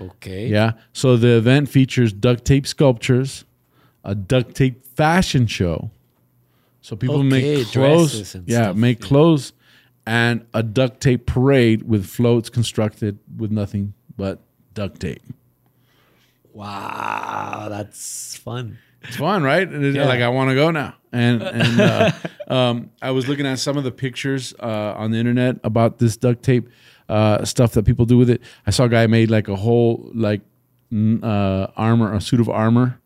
Okay. 0.00 0.46
Yeah. 0.48 0.72
So 0.92 1.16
the 1.16 1.36
event 1.36 1.68
features 1.68 2.12
duct 2.12 2.44
tape 2.44 2.66
sculptures, 2.66 3.44
a 4.04 4.14
duct 4.14 4.54
tape 4.54 4.84
fashion 4.96 5.46
show. 5.46 5.90
So 6.80 6.96
people 6.96 7.16
Okay, 7.20 7.28
make 7.56 7.66
clothes. 7.68 8.36
Yeah, 8.46 8.62
stuff, 8.62 8.76
make 8.76 9.00
yeah. 9.00 9.06
clothes 9.06 9.52
and 10.06 10.46
a 10.54 10.62
duct 10.62 11.00
tape 11.00 11.26
parade 11.26 11.82
with 11.82 12.06
floats 12.06 12.48
constructed 12.50 13.18
with 13.36 13.50
nothing 13.50 13.94
but 14.16 14.40
duct 14.74 15.00
tape. 15.00 15.22
Wow, 16.52 17.66
that's 17.70 18.36
fun. 18.36 18.78
It's 19.02 19.16
fun, 19.16 19.42
right? 19.42 19.70
Yeah. 19.70 20.04
Like 20.06 20.20
I 20.20 20.28
want 20.28 20.50
to 20.50 20.54
go 20.54 20.70
now. 20.70 20.94
And 21.12 21.42
and 21.42 21.80
uh, 21.80 22.12
um, 22.48 22.90
I 23.00 23.12
was 23.12 23.28
looking 23.28 23.46
at 23.46 23.58
some 23.58 23.76
of 23.76 23.84
the 23.84 23.92
pictures 23.92 24.54
uh, 24.60 24.94
on 24.96 25.10
the 25.10 25.18
internet 25.18 25.56
about 25.64 25.98
this 25.98 26.16
duct 26.16 26.42
tape 26.42 26.68
uh, 27.08 27.44
stuff 27.44 27.72
that 27.72 27.84
people 27.84 28.04
do 28.04 28.18
with 28.18 28.30
it. 28.30 28.42
I 28.66 28.70
saw 28.70 28.84
a 28.84 28.88
guy 28.88 29.06
made 29.06 29.30
like 29.30 29.48
a 29.48 29.56
whole 29.56 30.10
like 30.14 30.42
uh, 30.92 31.66
armor, 31.76 32.14
a 32.14 32.20
suit 32.20 32.40
of 32.40 32.48
armor 32.48 32.99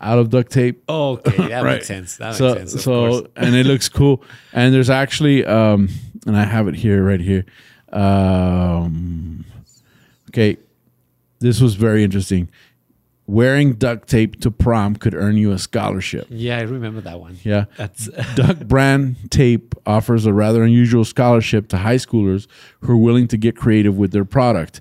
out 0.00 0.18
of 0.18 0.30
duct 0.30 0.52
tape. 0.52 0.82
Okay, 0.88 1.48
that 1.48 1.60
Right. 1.64 1.74
makes 1.74 1.86
sense. 1.86 2.16
That 2.16 2.34
so 2.34 2.54
makes 2.54 2.72
sense. 2.72 2.84
So 2.84 3.28
and 3.36 3.54
it 3.54 3.66
looks 3.66 3.88
cool. 3.88 4.22
And 4.52 4.72
there's 4.74 4.90
actually 4.90 5.44
um, 5.44 5.88
and 6.26 6.36
I 6.36 6.44
have 6.44 6.68
it 6.68 6.74
here 6.74 7.02
right 7.04 7.20
here. 7.20 7.44
Um, 7.92 9.44
okay, 10.30 10.56
this 11.40 11.60
was 11.60 11.74
very 11.74 12.04
interesting. 12.04 12.48
Wearing 13.26 13.74
duct 13.74 14.08
tape 14.08 14.40
to 14.40 14.50
prom 14.50 14.96
could 14.96 15.14
earn 15.14 15.36
you 15.36 15.52
a 15.52 15.58
scholarship. 15.58 16.26
Yeah, 16.30 16.56
I 16.58 16.62
remember 16.62 17.02
that 17.02 17.20
one. 17.20 17.36
Yeah. 17.42 17.66
That's 17.76 18.06
Duck 18.36 18.58
Brand 18.60 19.16
Tape 19.30 19.74
offers 19.84 20.24
a 20.24 20.32
rather 20.32 20.62
unusual 20.62 21.04
scholarship 21.04 21.68
to 21.68 21.76
high 21.76 21.96
schoolers 21.96 22.46
who 22.80 22.92
are 22.92 22.96
willing 22.96 23.28
to 23.28 23.36
get 23.36 23.54
creative 23.54 23.98
with 23.98 24.12
their 24.12 24.24
product. 24.24 24.80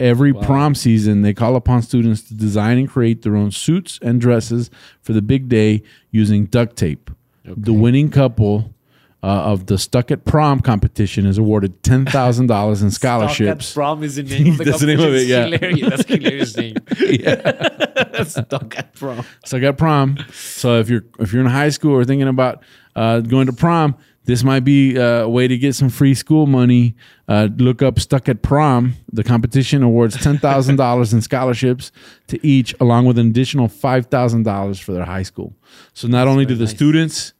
Every 0.00 0.34
prom 0.34 0.74
season, 0.74 1.22
they 1.22 1.32
call 1.32 1.54
upon 1.54 1.82
students 1.82 2.22
to 2.22 2.34
design 2.34 2.78
and 2.78 2.88
create 2.88 3.22
their 3.22 3.36
own 3.36 3.52
suits 3.52 3.98
and 4.02 4.20
dresses 4.20 4.70
for 5.00 5.12
the 5.12 5.22
big 5.22 5.48
day 5.48 5.82
using 6.10 6.46
duct 6.46 6.76
tape. 6.76 7.10
The 7.44 7.72
winning 7.72 8.10
couple 8.10 8.74
uh, 9.22 9.26
of 9.26 9.66
the 9.66 9.78
Stuck 9.78 10.10
at 10.10 10.24
Prom 10.26 10.60
competition 10.60 11.24
is 11.24 11.38
awarded 11.38 11.82
$10,000 11.82 12.82
in 12.82 12.90
scholarships. 12.90 13.66
Stuck 13.66 13.70
at 13.70 13.74
prom 13.74 14.02
is 14.02 14.16
the 14.16 14.22
name 14.24 14.48
of 14.52 14.58
the 14.58 14.64
That's 14.64 14.80
the 14.80 14.86
name 14.86 15.00
of 15.00 15.14
it, 15.14 15.26
yeah. 15.26 15.46
Hilarious. 15.46 15.88
That's 15.88 16.04
hilarious 16.04 16.56
name. 16.58 16.76
yeah. 16.98 18.22
Stuck 18.24 18.78
at 18.78 18.94
prom. 18.94 19.24
So 19.46 19.56
I 19.56 19.60
got 19.60 19.78
prom. 19.78 20.18
So 20.32 20.78
if 20.78 20.90
you're 20.90 21.04
if 21.18 21.32
you're 21.32 21.40
in 21.40 21.50
high 21.50 21.70
school 21.70 21.92
or 21.92 22.04
thinking 22.04 22.28
about 22.28 22.62
uh, 22.96 23.20
going 23.20 23.46
to 23.46 23.52
prom, 23.54 23.96
this 24.24 24.42
might 24.42 24.60
be 24.60 24.96
a 24.96 25.28
way 25.28 25.46
to 25.48 25.56
get 25.58 25.74
some 25.74 25.88
free 25.88 26.14
school 26.14 26.46
money. 26.46 26.94
Uh, 27.28 27.48
look 27.56 27.82
up 27.82 27.98
"Stuck 27.98 28.28
at 28.28 28.42
Prom." 28.42 28.94
The 29.12 29.24
competition 29.24 29.82
awards 29.82 30.16
ten 30.22 30.38
thousand 30.38 30.76
dollars 30.76 31.12
in 31.12 31.20
scholarships 31.20 31.92
to 32.28 32.44
each, 32.46 32.74
along 32.80 33.06
with 33.06 33.18
an 33.18 33.28
additional 33.28 33.68
five 33.68 34.06
thousand 34.06 34.44
dollars 34.44 34.78
for 34.80 34.92
their 34.92 35.04
high 35.04 35.22
school. 35.24 35.54
So 35.92 36.08
not 36.08 36.26
only 36.28 36.46
do 36.46 36.54
the 36.54 36.64
nice. 36.64 36.74
students 36.74 37.34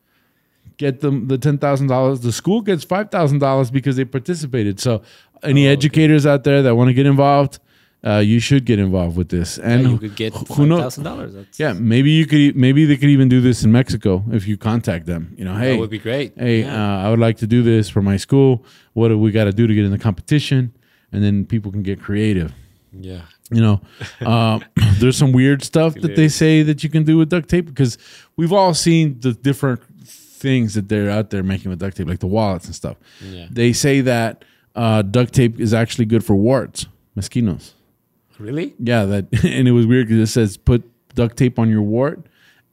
get 0.76 1.00
them 1.00 1.28
the 1.28 1.38
ten 1.38 1.58
thousand 1.58 1.86
dollars, 1.86 2.20
the 2.20 2.32
school 2.32 2.60
gets 2.60 2.84
five 2.84 3.10
thousand 3.10 3.38
dollars 3.38 3.70
because 3.70 3.96
they 3.96 4.04
participated. 4.04 4.80
So 4.80 5.02
Oh, 5.44 5.48
any 5.50 5.66
educators 5.66 6.24
out 6.26 6.44
there 6.44 6.62
that 6.62 6.74
want 6.74 6.88
to 6.88 6.94
get 6.94 7.06
involved, 7.06 7.58
uh, 8.06 8.18
you 8.18 8.38
should 8.40 8.64
get 8.66 8.78
involved 8.78 9.16
with 9.16 9.28
this. 9.30 9.58
And 9.58 9.82
Yeah, 9.82 9.88
you 9.90 9.98
could 9.98 10.16
get 10.16 10.34
five 10.34 10.58
knows? 10.66 10.80
thousand 10.80 11.04
dollars. 11.04 11.34
Yeah, 11.58 11.72
maybe 11.72 12.10
you 12.10 12.26
could. 12.26 12.54
Maybe 12.56 12.84
they 12.84 12.96
could 12.96 13.08
even 13.10 13.28
do 13.28 13.40
this 13.40 13.64
in 13.64 13.72
Mexico 13.72 14.22
if 14.32 14.46
you 14.46 14.56
contact 14.56 15.06
them. 15.06 15.34
You 15.38 15.44
know, 15.44 15.54
hey, 15.56 15.72
that 15.72 15.78
would 15.80 15.90
be 15.90 15.98
great. 15.98 16.32
hey, 16.36 16.60
Yeah. 16.62 16.98
uh, 16.98 17.06
I 17.06 17.10
would 17.10 17.18
like 17.20 17.38
to 17.38 17.46
do 17.46 17.62
this 17.62 17.88
for 17.88 18.02
my 18.02 18.16
school. 18.18 18.64
What 18.92 19.08
do 19.08 19.18
we 19.18 19.30
got 19.30 19.44
to 19.44 19.52
do 19.52 19.66
to 19.66 19.74
get 19.74 19.84
in 19.84 19.90
the 19.90 19.98
competition? 19.98 20.72
And 21.12 21.22
then 21.22 21.44
people 21.46 21.70
can 21.72 21.82
get 21.82 22.00
creative. 22.00 22.52
yeah. 22.92 23.22
You 23.50 23.60
know, 23.60 23.80
um, 24.26 24.64
there's 24.98 25.16
some 25.18 25.30
weird 25.32 25.62
stuff 25.62 25.94
that 25.96 26.16
they 26.16 26.28
say 26.28 26.62
that 26.62 26.82
you 26.82 26.88
can 26.88 27.04
do 27.04 27.18
with 27.18 27.28
duct 27.28 27.48
tape 27.48 27.66
because 27.66 27.98
we've 28.36 28.52
all 28.54 28.72
seen 28.74 29.20
the 29.20 29.32
different 29.34 29.80
things 30.06 30.74
that 30.74 30.88
they're 30.88 31.10
out 31.10 31.28
there 31.30 31.42
making 31.42 31.68
with 31.70 31.78
duct 31.78 31.96
tape, 31.96 32.08
like 32.08 32.20
the 32.20 32.26
wallets 32.26 32.64
and 32.66 32.74
stuff. 32.74 32.96
Yeah. 33.22 33.46
They 33.50 33.72
say 33.74 34.00
that 34.00 34.44
uh, 34.74 35.02
duct 35.02 35.34
tape 35.34 35.60
is 35.60 35.72
actually 35.74 36.06
good 36.06 36.24
for 36.24 36.34
warts, 36.34 36.86
mosquitoes. 37.14 37.74
Really? 38.38 38.74
Yeah, 38.78 39.04
that 39.04 39.26
and 39.44 39.68
it 39.68 39.72
was 39.72 39.86
weird 39.86 40.08
because 40.08 40.28
it 40.28 40.32
says 40.32 40.56
put 40.56 40.82
duct 41.14 41.36
tape 41.36 41.58
on 41.58 41.68
your 41.70 41.82
wart 41.82 42.26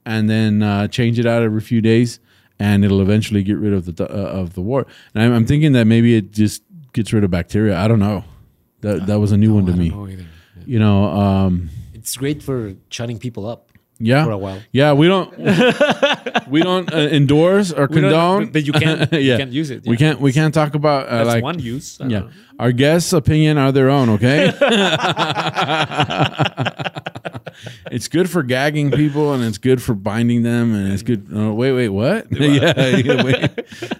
and 0.04 0.28
then 0.28 0.62
uh, 0.62 0.88
change 0.88 1.18
it 1.18 1.26
out 1.26 1.42
every 1.42 1.60
few 1.60 1.80
days, 1.80 2.18
and 2.58 2.84
it'll 2.84 3.00
eventually 3.00 3.42
get 3.42 3.56
rid 3.58 3.72
of 3.72 3.84
the 3.96 4.04
uh, 4.04 4.06
of 4.40 4.54
the 4.54 4.60
wart. 4.60 4.88
And 5.14 5.22
I'm, 5.22 5.32
I'm 5.32 5.46
thinking 5.46 5.72
that 5.72 5.86
maybe 5.86 6.14
it 6.16 6.32
just 6.32 6.62
gets 6.92 7.12
rid 7.12 7.24
of 7.24 7.30
bacteria. 7.30 7.76
I 7.78 7.88
don't 7.88 8.00
know. 8.00 8.24
That 8.80 9.06
that 9.06 9.20
was 9.20 9.32
a 9.32 9.36
new 9.36 9.54
one 9.54 9.66
to 9.66 9.72
I 9.72 9.76
me. 9.76 9.90
know 9.90 10.08
either. 10.08 10.22
Yeah. 10.56 10.62
You 10.66 10.78
know, 10.78 11.04
um, 11.06 11.70
It's 11.94 12.16
great 12.16 12.42
for 12.42 12.74
shutting 12.90 13.18
people 13.18 13.46
up 13.46 13.71
yeah, 14.02 14.24
for 14.24 14.32
a 14.32 14.38
while. 14.38 14.60
yeah. 14.72 14.92
We 14.92 15.06
don't 15.08 15.30
we 16.48 16.60
don't 16.62 16.92
uh, 16.92 16.96
endorse 16.98 17.72
or 17.72 17.88
condone. 17.96 18.50
but 18.52 18.66
you 18.66 18.72
can't. 18.72 19.10
yeah, 19.12 19.18
You 19.18 19.36
can't 19.38 19.52
use 19.52 19.70
it. 19.70 19.84
we 19.86 19.96
can't 19.96 20.20
we 20.20 20.32
can't 20.32 20.52
talk 20.52 20.74
about 20.74 21.06
uh, 21.08 21.18
That's 21.24 21.28
like 21.28 21.42
one 21.42 21.58
use. 21.58 21.98
Yeah. 22.00 22.06
know. 22.06 22.30
Our 22.58 22.70
guests' 22.72 23.12
opinion 23.12 23.58
are 23.58 23.72
their 23.72 23.88
own, 23.90 24.08
okay? 24.10 24.52
it's 27.90 28.08
good 28.08 28.30
for 28.30 28.42
gagging 28.42 28.90
people 28.90 29.32
and 29.32 29.42
it's 29.44 29.58
good 29.58 29.82
for 29.82 29.94
binding 29.94 30.42
them 30.42 30.74
and 30.74 30.92
it's 30.92 31.02
good. 31.02 31.26
Oh, 31.32 31.52
wait, 31.54 31.72
wait, 31.72 31.88
what? 31.88 32.26
yeah. 32.30 32.96
yeah, 32.96 33.22
wait. 33.24 33.50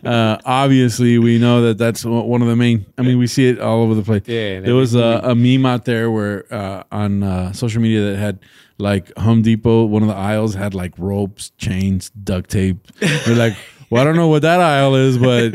Uh, 0.05 0.39
obviously, 0.45 1.19
we 1.19 1.39
know 1.39 1.63
that 1.63 1.79
that's 1.79 2.05
one 2.05 2.43
of 2.43 2.49
the 2.49 2.57
main. 2.57 2.87
I 2.99 3.03
mean, 3.03 3.19
we 3.19 3.27
see 3.27 3.49
it 3.49 3.59
all 3.61 3.83
over 3.83 3.95
the 3.95 4.03
place. 4.03 4.23
Yeah, 4.27 4.61
There 4.61 4.75
was 4.75 4.95
a, 4.95 5.21
a 5.25 5.35
meme 5.35 5.67
out 5.67 5.85
there 5.85 6.11
where 6.11 6.45
uh, 6.53 6.85
on 6.93 7.23
uh, 7.23 7.53
social 7.53 7.81
media 7.83 8.11
that 8.13 8.17
had 8.17 8.39
like 8.83 9.17
Home 9.17 9.43
Depot, 9.43 9.85
one 9.85 10.03
of 10.03 10.09
the 10.09 10.15
aisles 10.33 10.55
had 10.55 10.75
like 10.75 10.93
ropes, 10.99 11.51
chains, 11.57 12.11
duct 12.11 12.51
tape. 12.51 12.79
They're 12.99 13.37
like, 13.37 13.57
well, 13.91 14.01
I 14.03 14.05
don't 14.05 14.17
know 14.17 14.29
what 14.29 14.43
that 14.43 14.61
aisle 14.61 14.95
is, 14.97 15.19
but 15.19 15.53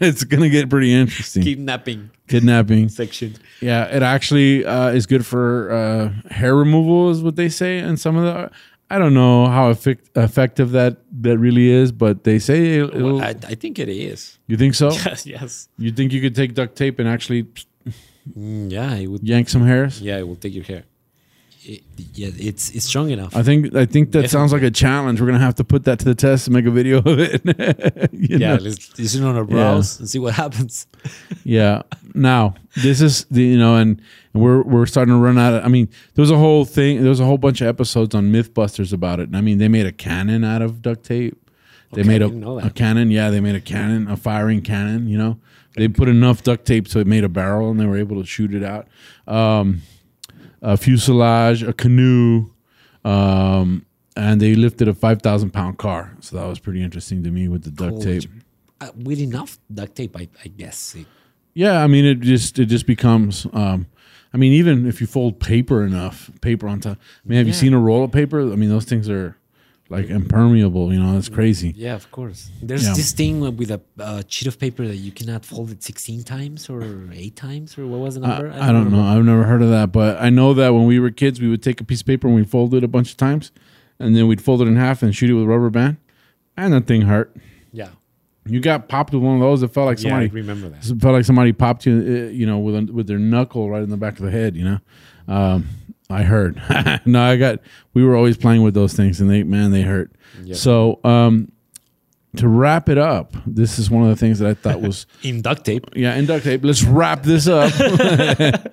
it's 0.00 0.24
going 0.30 0.42
to 0.42 0.50
get 0.50 0.68
pretty 0.68 0.92
interesting 0.92 1.42
Kidnapping 1.42 2.10
kidnapping. 2.28 2.88
section. 2.88 3.34
Yeah, 3.60 3.84
it 3.86 4.02
actually 4.02 4.64
uh, 4.64 4.88
is 4.90 5.06
good 5.06 5.24
for 5.24 5.70
uh, 5.72 6.32
hair 6.32 6.54
removal, 6.54 7.10
is 7.10 7.22
what 7.22 7.36
they 7.36 7.48
say. 7.48 7.78
And 7.78 7.98
some 7.98 8.16
of 8.16 8.24
the, 8.24 8.50
I 8.90 8.98
don't 8.98 9.14
know 9.14 9.46
how 9.46 9.70
effect, 9.70 10.10
effective 10.16 10.72
that 10.72 10.98
that 11.22 11.38
really 11.38 11.70
is, 11.70 11.92
but 11.92 12.24
they 12.24 12.38
say 12.38 12.78
it'll- 12.80 13.16
Well, 13.16 13.22
I, 13.22 13.30
I 13.48 13.54
think 13.54 13.78
it 13.78 13.88
is. 13.88 14.38
you 14.48 14.56
think 14.56 14.74
so? 14.74 14.90
Yes. 15.06 15.26
yes. 15.26 15.68
You 15.78 15.90
think 15.92 16.12
you 16.12 16.20
could 16.20 16.34
take 16.34 16.54
duct 16.54 16.76
tape 16.76 16.98
and 17.00 17.08
actually 17.08 17.46
Mm, 18.38 18.70
yeah, 18.70 18.94
it 18.96 19.06
would. 19.08 19.22
yank 19.26 19.48
some 19.48 19.64
hairs? 19.64 20.00
Yeah, 20.02 20.18
it 20.18 20.28
will 20.28 20.36
take 20.36 20.54
your 20.54 20.64
hair. 20.64 20.84
It, 21.62 21.82
yeah, 22.14 22.30
it's 22.36 22.70
it's 22.70 22.86
strong 22.86 23.10
enough. 23.10 23.36
I 23.36 23.42
think 23.42 23.74
I 23.74 23.84
think 23.84 24.12
that 24.12 24.30
sounds 24.30 24.50
like 24.50 24.62
a 24.62 24.70
challenge. 24.70 25.20
We're 25.20 25.26
gonna 25.26 25.40
have 25.40 25.56
to 25.56 25.64
put 25.64 25.84
that 25.84 25.98
to 25.98 26.06
the 26.06 26.14
test 26.14 26.46
and 26.46 26.54
make 26.54 26.64
a 26.64 26.70
video 26.70 26.98
of 26.98 27.18
it. 27.18 27.42
Yeah, 28.12 28.56
know? 28.56 28.62
let's 28.62 28.98
it 28.98 29.22
on 29.22 29.36
our 29.36 29.44
brows 29.44 29.98
and 30.00 30.08
see 30.08 30.18
what 30.18 30.34
happens. 30.34 30.86
Yeah. 31.44 31.82
Now 32.14 32.54
this 32.76 33.00
is 33.00 33.24
the 33.30 33.42
you 33.42 33.58
know, 33.58 33.76
and, 33.76 34.00
and 34.32 34.42
we're 34.42 34.62
we're 34.62 34.86
starting 34.86 35.12
to 35.14 35.18
run 35.20 35.38
out. 35.38 35.54
Of, 35.54 35.64
I 35.64 35.68
mean, 35.68 35.88
there 36.14 36.22
was 36.22 36.30
a 36.30 36.38
whole 36.38 36.64
thing. 36.64 37.00
There 37.00 37.10
was 37.10 37.20
a 37.20 37.24
whole 37.26 37.38
bunch 37.38 37.60
of 37.60 37.66
episodes 37.66 38.14
on 38.14 38.32
MythBusters 38.32 38.92
about 38.92 39.20
it. 39.20 39.28
And 39.28 39.36
I 39.36 39.40
mean, 39.42 39.58
they 39.58 39.68
made 39.68 39.86
a 39.86 39.92
cannon 39.92 40.44
out 40.44 40.62
of 40.62 40.80
duct 40.80 41.04
tape. 41.04 41.50
They 41.92 42.02
Okay, 42.02 42.08
made 42.08 42.22
a, 42.22 42.66
a 42.66 42.70
cannon. 42.70 43.10
Yeah, 43.10 43.30
they 43.30 43.40
made 43.40 43.54
a 43.56 43.60
cannon, 43.60 44.08
a 44.08 44.16
firing 44.16 44.62
cannon. 44.62 45.08
You 45.08 45.18
know, 45.18 45.40
they 45.74 45.88
put 45.88 46.08
enough 46.08 46.42
duct 46.42 46.64
tape 46.64 46.88
so 46.88 47.00
it 47.00 47.06
made 47.06 47.24
a 47.24 47.28
barrel, 47.28 47.70
and 47.70 47.78
they 47.80 47.86
were 47.86 47.98
able 47.98 48.20
to 48.20 48.26
shoot 48.26 48.54
it 48.54 48.62
out. 48.62 48.86
Um, 49.26 49.82
a 50.62 50.76
fuselage, 50.76 51.62
a 51.62 51.72
canoe, 51.72 52.50
um, 53.04 53.86
and 54.16 54.40
they 54.40 54.54
lifted 54.54 54.88
a 54.88 54.94
five 54.94 55.22
thousand 55.22 55.50
pound 55.50 55.78
car. 55.78 56.16
So 56.20 56.36
that 56.36 56.46
was 56.46 56.58
pretty 56.58 56.82
interesting 56.82 57.22
to 57.24 57.30
me 57.30 57.48
with 57.48 57.64
the 57.64 57.70
duct 57.70 57.92
Holy 57.92 58.20
tape. 58.20 58.30
Uh, 58.80 58.90
with 58.96 59.18
enough 59.20 59.58
duct 59.72 59.94
tape, 59.94 60.16
I, 60.16 60.28
I 60.44 60.48
guess. 60.48 60.94
It, 60.94 61.06
Yeah, 61.54 61.82
I 61.82 61.86
mean 61.86 62.04
it 62.04 62.20
just 62.20 62.58
it 62.58 62.66
just 62.66 62.86
becomes. 62.86 63.46
Um, 63.52 63.86
I 64.32 64.36
mean, 64.36 64.52
even 64.52 64.86
if 64.86 65.00
you 65.00 65.06
fold 65.08 65.40
paper 65.40 65.84
enough, 65.84 66.30
paper 66.40 66.68
on 66.68 66.80
top. 66.80 66.98
I 66.98 67.28
mean, 67.28 67.38
have 67.38 67.48
you 67.48 67.52
seen 67.52 67.74
a 67.74 67.80
roll 67.80 68.04
of 68.04 68.12
paper? 68.12 68.40
I 68.40 68.54
mean, 68.54 68.68
those 68.70 68.84
things 68.84 69.08
are 69.08 69.36
like 69.90 70.08
impermeable. 70.08 70.92
You 70.94 71.02
know, 71.02 71.18
it's 71.18 71.28
crazy. 71.28 71.74
yeah, 71.76 71.94
of 71.94 72.10
course. 72.10 72.48
There's 72.62 72.86
Yeah. 72.86 72.94
this 72.94 73.12
thing 73.12 73.40
with 73.40 73.70
a 73.70 73.80
uh, 73.98 74.22
sheet 74.28 74.46
of 74.48 74.58
paper 74.58 74.86
that 74.86 74.96
you 74.96 75.10
cannot 75.12 75.44
fold 75.44 75.70
it 75.70 75.82
16 75.82 76.22
times 76.22 76.70
or 76.70 76.82
eight 77.12 77.36
times 77.36 77.76
or 77.76 77.86
what 77.86 78.00
was 78.00 78.14
the 78.14 78.24
I, 78.24 78.28
number? 78.28 78.52
I 78.52 78.72
don't 78.72 78.90
know. 78.90 79.02
I've 79.02 79.24
never 79.24 79.44
heard 79.44 79.62
of 79.62 79.70
that, 79.70 79.92
but 79.92 80.20
I 80.20 80.30
know 80.30 80.54
that 80.54 80.72
when 80.72 80.86
we 80.86 80.98
were 81.00 81.10
kids, 81.10 81.40
we 81.40 81.48
would 81.48 81.62
take 81.62 81.80
a 81.80 81.84
piece 81.84 82.00
of 82.00 82.06
paper 82.06 82.26
and 82.28 82.36
we'd 82.36 82.48
fold 82.48 82.72
it 82.74 82.84
a 82.84 82.88
bunch 82.88 83.10
of 83.10 83.16
times, 83.16 83.50
and 83.98 84.16
then 84.16 84.26
we'd 84.28 84.40
fold 84.40 84.62
it 84.62 84.68
in 84.68 84.76
half 84.76 85.02
and 85.02 85.14
shoot 85.14 85.28
it 85.28 85.34
with 85.34 85.44
a 85.44 85.48
rubber 85.48 85.70
band, 85.70 85.96
and 86.56 86.72
that 86.72 86.86
thing 86.86 87.02
hurt. 87.02 87.36
Yeah. 87.72 87.88
You 88.46 88.58
got 88.60 88.88
popped 88.88 89.12
with 89.12 89.22
one 89.22 89.34
of 89.34 89.40
those. 89.40 89.62
It 89.62 89.68
felt 89.68 89.86
like 89.86 89.98
Yeah, 90.02 90.08
I 90.16 90.26
somebody 90.28 90.28
remember 90.40 90.68
that. 90.70 90.88
It 90.88 91.00
felt 91.00 91.14
like 91.14 91.24
somebody 91.24 91.52
popped 91.52 91.84
you, 91.84 91.94
uh, 91.94 92.30
you 92.30 92.46
know, 92.46 92.58
with 92.58 92.74
a, 92.76 92.92
with 92.92 93.06
their 93.06 93.18
knuckle 93.18 93.68
right 93.68 93.82
in 93.82 93.90
the 93.90 93.96
back 93.98 94.18
of 94.18 94.24
the 94.24 94.30
head. 94.30 94.56
You 94.56 94.64
know, 94.64 94.78
um, 95.28 95.66
I 96.10 96.22
heard. 96.22 96.60
no, 97.06 97.22
I 97.22 97.36
got. 97.36 97.60
We 97.94 98.04
were 98.04 98.16
always 98.16 98.36
playing 98.36 98.62
with 98.62 98.74
those 98.74 98.92
things, 98.94 99.20
and 99.20 99.30
they 99.30 99.42
man, 99.42 99.70
they 99.70 99.82
hurt. 99.82 100.10
So, 100.52 101.00
um, 101.04 101.52
to 102.36 102.48
wrap 102.48 102.88
it 102.88 102.98
up, 102.98 103.34
this 103.46 103.78
is 103.78 103.90
one 103.90 104.02
of 104.02 104.08
the 104.08 104.16
things 104.16 104.38
that 104.38 104.48
I 104.48 104.54
thought 104.54 104.80
was 104.80 105.06
In 105.22 105.42
duct 105.42 105.64
tape. 105.64 105.86
yeah, 105.94 106.14
in 106.14 106.26
duct 106.26 106.44
tape. 106.44 106.64
Let's 106.64 106.82
wrap 106.82 107.22
this 107.22 107.46
up. 107.46 107.72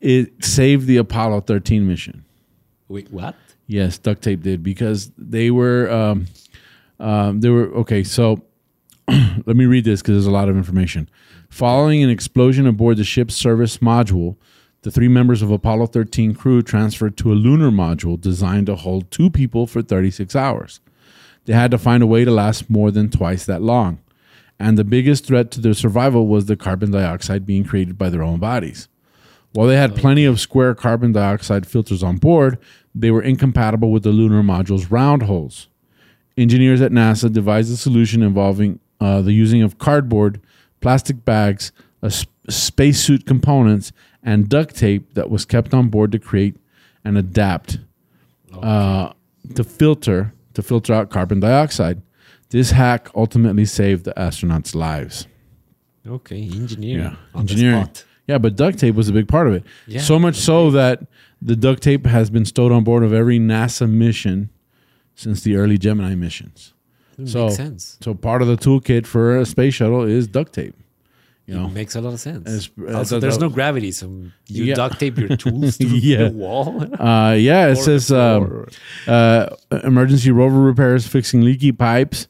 it 0.00 0.44
saved 0.44 0.86
the 0.86 0.98
Apollo 0.98 1.42
13 1.42 1.86
mission. 1.86 2.24
Wait, 2.88 3.10
what? 3.10 3.34
Yes, 3.66 3.98
duct 3.98 4.22
tape 4.22 4.42
did 4.42 4.62
because 4.62 5.10
they 5.18 5.50
were 5.50 5.90
um, 5.90 6.26
um, 7.00 7.40
they 7.40 7.50
were 7.50 7.66
okay. 7.78 8.02
So 8.04 8.42
let 9.08 9.56
me 9.56 9.66
read 9.66 9.84
this 9.84 10.00
because 10.00 10.14
there's 10.14 10.26
a 10.26 10.30
lot 10.30 10.48
of 10.48 10.56
information. 10.56 11.08
Following 11.50 12.02
an 12.02 12.10
explosion 12.10 12.66
aboard 12.66 12.98
the 12.98 13.04
ship's 13.04 13.34
service 13.34 13.78
module, 13.78 14.36
the 14.82 14.90
three 14.90 15.08
members 15.08 15.42
of 15.42 15.50
Apollo 15.50 15.86
13 15.86 16.34
crew 16.34 16.62
transferred 16.62 17.16
to 17.16 17.32
a 17.32 17.34
lunar 17.34 17.70
module 17.70 18.20
designed 18.20 18.66
to 18.66 18.76
hold 18.76 19.10
two 19.10 19.28
people 19.30 19.66
for 19.66 19.82
36 19.82 20.36
hours. 20.36 20.80
They 21.46 21.52
had 21.52 21.70
to 21.72 21.78
find 21.78 22.02
a 22.02 22.06
way 22.06 22.24
to 22.24 22.30
last 22.30 22.70
more 22.70 22.90
than 22.90 23.10
twice 23.10 23.44
that 23.46 23.62
long. 23.62 24.00
And 24.60 24.76
the 24.76 24.84
biggest 24.84 25.26
threat 25.26 25.50
to 25.52 25.60
their 25.60 25.74
survival 25.74 26.26
was 26.26 26.46
the 26.46 26.56
carbon 26.56 26.90
dioxide 26.90 27.46
being 27.46 27.64
created 27.64 27.96
by 27.96 28.10
their 28.10 28.22
own 28.22 28.38
bodies. 28.38 28.88
While 29.52 29.66
they 29.66 29.76
had 29.76 29.96
plenty 29.96 30.24
of 30.24 30.40
square 30.40 30.74
carbon 30.74 31.12
dioxide 31.12 31.66
filters 31.66 32.02
on 32.02 32.16
board, 32.16 32.58
they 32.94 33.10
were 33.10 33.22
incompatible 33.22 33.90
with 33.90 34.02
the 34.02 34.10
lunar 34.10 34.42
module's 34.42 34.90
round 34.90 35.24
holes. 35.24 35.68
Engineers 36.36 36.80
at 36.80 36.92
NASA 36.92 37.32
devised 37.32 37.72
a 37.72 37.76
solution 37.76 38.22
involving 38.22 38.78
uh, 39.00 39.22
the 39.22 39.32
using 39.32 39.62
of 39.62 39.78
cardboard, 39.78 40.40
plastic 40.80 41.24
bags, 41.24 41.72
a 42.02 42.10
sp- 42.12 42.30
spacesuit 42.48 43.26
components, 43.26 43.92
and 44.22 44.48
duct 44.48 44.76
tape 44.76 45.14
that 45.14 45.30
was 45.30 45.44
kept 45.44 45.72
on 45.74 45.88
board 45.88 46.12
to 46.12 46.18
create 46.18 46.56
and 47.04 47.16
adapt 47.16 47.78
uh, 48.52 49.12
to 49.54 49.64
filter 49.64 50.32
to 50.54 50.62
filter 50.62 50.92
out 50.92 51.10
carbon 51.10 51.40
dioxide. 51.40 52.02
This 52.50 52.70
hack 52.70 53.08
ultimately 53.14 53.64
saved 53.64 54.04
the 54.04 54.14
astronauts' 54.14 54.74
lives. 54.74 55.26
Okay, 56.06 56.42
engineering. 56.42 57.16
Yeah, 57.34 57.40
engineering. 57.40 57.88
Yeah, 58.26 58.38
but 58.38 58.56
duct 58.56 58.78
tape 58.78 58.94
was 58.94 59.08
a 59.08 59.12
big 59.12 59.28
part 59.28 59.46
of 59.46 59.54
it. 59.54 59.64
Yeah, 59.86 60.00
so 60.00 60.18
much 60.18 60.36
so 60.36 60.70
that 60.70 61.06
the 61.40 61.56
duct 61.56 61.82
tape 61.82 62.06
has 62.06 62.30
been 62.30 62.44
stowed 62.44 62.72
on 62.72 62.84
board 62.84 63.02
of 63.02 63.12
every 63.12 63.38
NASA 63.38 63.88
mission 63.88 64.50
since 65.14 65.42
the 65.42 65.56
early 65.56 65.78
Gemini 65.78 66.14
missions. 66.14 66.74
So, 67.24 67.48
so 67.48 68.14
part 68.14 68.42
of 68.42 68.48
the 68.48 68.56
toolkit 68.56 69.04
for 69.04 69.38
a 69.38 69.44
space 69.44 69.74
shuttle 69.74 70.04
is 70.04 70.28
duct 70.28 70.52
tape. 70.52 70.76
You 71.48 71.54
know, 71.54 71.66
It 71.66 71.72
makes 71.72 71.96
a 71.96 72.02
lot 72.02 72.12
of 72.12 72.20
sense. 72.20 72.68
Uh, 72.78 72.92
also, 72.94 73.18
there's 73.18 73.38
the- 73.38 73.46
no 73.46 73.48
gravity, 73.48 73.90
so 73.90 74.06
you 74.48 74.64
Yeah. 74.64 74.74
duct 74.74 75.00
tape 75.00 75.16
your 75.18 75.34
tools 75.36 75.78
to 75.78 75.86
Yeah. 75.86 76.24
the 76.28 76.32
wall. 76.36 76.82
uh, 77.00 77.32
yeah, 77.32 77.68
it 77.68 77.76
says 77.76 78.12
um, 78.12 78.66
uh, 79.06 79.46
emergency 79.82 80.30
rover 80.30 80.60
repairs, 80.60 81.06
fixing 81.06 81.40
leaky 81.40 81.72
pipes, 81.72 82.28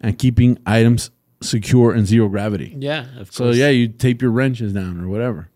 and 0.00 0.16
keeping 0.16 0.56
items 0.64 1.10
secure 1.42 1.94
in 1.96 2.06
zero 2.06 2.28
gravity. 2.28 2.76
yeah, 2.78 3.06
of 3.18 3.26
course. 3.26 3.34
So 3.36 3.50
yeah, 3.50 3.70
you 3.70 3.88
tape 3.88 4.22
your 4.22 4.30
wrenches 4.30 4.72
down 4.72 5.00
or 5.00 5.08
whatever. 5.08 5.48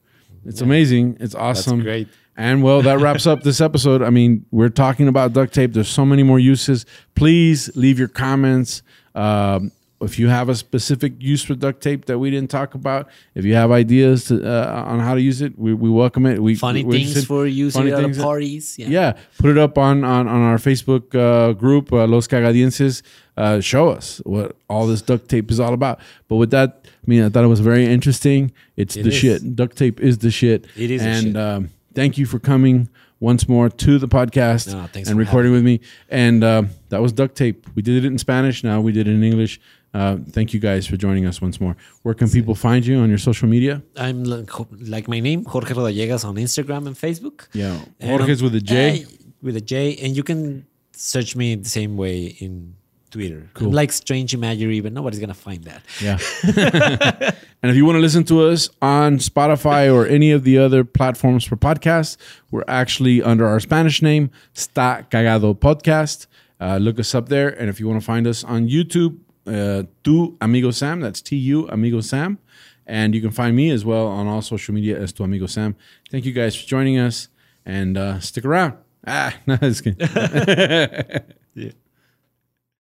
It's 0.44 0.60
amazing. 0.60 1.16
It's 1.20 1.36
awesome. 1.36 1.80
great. 1.82 2.08
And 2.36 2.64
well, 2.64 2.82
that 2.82 2.98
wraps 2.98 3.28
up 3.28 3.44
this 3.44 3.60
episode. 3.60 4.02
I 4.02 4.10
mean, 4.10 4.44
we're 4.50 4.68
talking 4.70 5.06
about 5.06 5.32
duct 5.34 5.54
tape. 5.54 5.72
There's 5.72 5.88
so 5.88 6.04
many 6.04 6.24
more 6.24 6.40
uses. 6.40 6.84
Please 7.14 7.70
leave 7.76 7.96
your 7.96 8.08
comments. 8.08 8.82
Um, 9.14 9.70
if 10.04 10.18
you 10.18 10.28
have 10.28 10.48
a 10.48 10.54
specific 10.54 11.14
use 11.18 11.42
for 11.42 11.54
duct 11.54 11.82
tape 11.82 12.04
that 12.06 12.18
we 12.18 12.30
didn't 12.30 12.50
talk 12.50 12.74
about, 12.74 13.08
if 13.34 13.44
you 13.44 13.54
have 13.54 13.70
ideas 13.70 14.26
to, 14.26 14.46
uh, 14.46 14.84
on 14.86 15.00
how 15.00 15.14
to 15.14 15.20
use 15.20 15.40
it, 15.40 15.58
we, 15.58 15.74
we 15.74 15.90
welcome 15.90 16.26
it. 16.26 16.42
We 16.42 16.54
Funny 16.54 16.84
we're 16.84 16.92
things 16.92 17.24
for 17.24 17.46
using 17.46 17.88
it 17.88 17.92
at 17.92 18.16
parties. 18.18 18.78
Yeah. 18.78 18.88
yeah, 18.88 19.12
put 19.38 19.50
it 19.50 19.58
up 19.58 19.78
on 19.78 20.04
on, 20.04 20.28
on 20.28 20.40
our 20.42 20.58
Facebook 20.58 21.14
uh, 21.14 21.52
group, 21.52 21.92
uh, 21.92 22.06
Los 22.06 22.26
Cagadienses. 22.28 23.02
Uh, 23.36 23.60
show 23.60 23.88
us 23.88 24.20
what 24.24 24.56
all 24.70 24.86
this 24.86 25.02
duct 25.02 25.28
tape 25.28 25.50
is 25.50 25.58
all 25.58 25.74
about. 25.74 25.98
But 26.28 26.36
with 26.36 26.50
that, 26.50 26.86
I 26.86 26.88
mean, 27.06 27.22
I 27.24 27.28
thought 27.28 27.44
it 27.44 27.48
was 27.48 27.60
very 27.60 27.84
interesting. 27.84 28.52
It's 28.76 28.96
It 28.96 29.02
the 29.02 29.08
is. 29.08 29.14
shit. 29.16 29.56
Duct 29.56 29.76
tape 29.76 30.00
is 30.00 30.18
the 30.18 30.30
shit. 30.30 30.66
It 30.76 30.90
is 30.90 31.02
the 31.02 31.08
And 31.08 31.26
shit. 31.26 31.36
Um, 31.36 31.70
thank 31.94 32.16
you 32.16 32.26
for 32.26 32.38
coming 32.38 32.88
once 33.20 33.48
more 33.48 33.68
to 33.70 33.98
the 33.98 34.08
podcast 34.08 34.72
No, 34.72 34.88
and 35.10 35.18
recording 35.18 35.50
with 35.50 35.64
me. 35.64 35.80
And 36.10 36.44
um, 36.44 36.70
that 36.90 37.00
was 37.00 37.12
duct 37.12 37.34
tape. 37.34 37.66
We 37.74 37.82
did 37.82 38.04
it 38.04 38.06
in 38.06 38.18
Spanish. 38.18 38.62
Now 38.62 38.80
we 38.80 38.92
did 38.92 39.08
it 39.08 39.12
in 39.14 39.24
English. 39.24 39.60
Uh, 39.94 40.18
thank 40.30 40.52
you 40.52 40.58
guys 40.58 40.86
for 40.86 40.96
joining 40.96 41.24
us 41.24 41.40
once 41.40 41.60
more. 41.60 41.76
Where 42.02 42.14
can 42.14 42.28
people 42.28 42.56
find 42.56 42.84
you 42.84 42.98
on 42.98 43.08
your 43.08 43.18
social 43.18 43.48
media? 43.48 43.80
I'm 43.96 44.24
like, 44.24 44.50
like 44.80 45.08
my 45.08 45.20
name, 45.20 45.44
Jorge 45.44 45.72
Rodallegas 45.72 46.24
on 46.24 46.34
Instagram 46.34 46.88
and 46.88 46.96
Facebook. 46.96 47.46
Yeah, 47.52 47.78
Jorge's 48.02 48.42
with 48.42 48.54
a 48.56 48.60
J. 48.60 49.02
Eh, 49.02 49.04
with 49.40 49.56
a 49.56 49.60
J, 49.60 49.96
and 50.02 50.16
you 50.16 50.24
can 50.24 50.66
search 50.92 51.36
me 51.36 51.54
the 51.54 51.68
same 51.68 51.96
way 51.96 52.36
in 52.40 52.74
Twitter. 53.14 53.48
Cool. 53.54 53.70
Like 53.70 53.92
Strange 53.92 54.34
Imagery, 54.34 54.80
but 54.80 54.92
nobody's 54.92 55.20
gonna 55.20 55.32
find 55.32 55.62
that. 55.64 55.82
Yeah. 56.02 56.18
and 57.62 57.70
if 57.70 57.76
you 57.76 57.86
want 57.86 57.94
to 57.94 58.00
listen 58.00 58.24
to 58.24 58.42
us 58.42 58.68
on 58.82 59.18
Spotify 59.18 59.92
or 59.94 60.06
any 60.06 60.32
of 60.32 60.42
the 60.42 60.58
other 60.58 60.82
platforms 60.82 61.44
for 61.44 61.56
podcasts, 61.56 62.16
we're 62.50 62.64
actually 62.66 63.22
under 63.22 63.46
our 63.46 63.60
Spanish 63.60 64.02
name, 64.02 64.32
Sta 64.54 65.02
Cagado 65.08 65.56
Podcast. 65.56 66.26
Uh, 66.60 66.78
look 66.78 66.98
us 66.98 67.14
up 67.14 67.28
there. 67.28 67.48
And 67.48 67.68
if 67.68 67.78
you 67.78 67.86
want 67.86 68.00
to 68.00 68.04
find 68.06 68.26
us 68.26 68.42
on 68.42 68.68
YouTube, 68.68 69.18
uh, 69.46 69.84
Tu 70.02 70.36
Amigo 70.40 70.70
Sam, 70.70 71.00
that's 71.00 71.20
T 71.20 71.36
U 71.36 71.68
Amigo 71.68 72.00
Sam. 72.00 72.38
And 72.86 73.14
you 73.14 73.22
can 73.22 73.30
find 73.30 73.56
me 73.56 73.70
as 73.70 73.84
well 73.84 74.06
on 74.06 74.26
all 74.26 74.42
social 74.42 74.74
media 74.74 75.00
as 75.00 75.12
Tu 75.12 75.24
Amigo 75.24 75.46
Sam. 75.46 75.74
Thank 76.10 76.26
you 76.26 76.32
guys 76.32 76.54
for 76.54 76.66
joining 76.66 76.98
us 76.98 77.28
and 77.64 77.96
uh, 77.96 78.20
stick 78.20 78.44
around. 78.44 78.74
Ah, 79.06 79.34
no, 79.46 79.58
it's 79.62 79.80
good. 79.80 81.34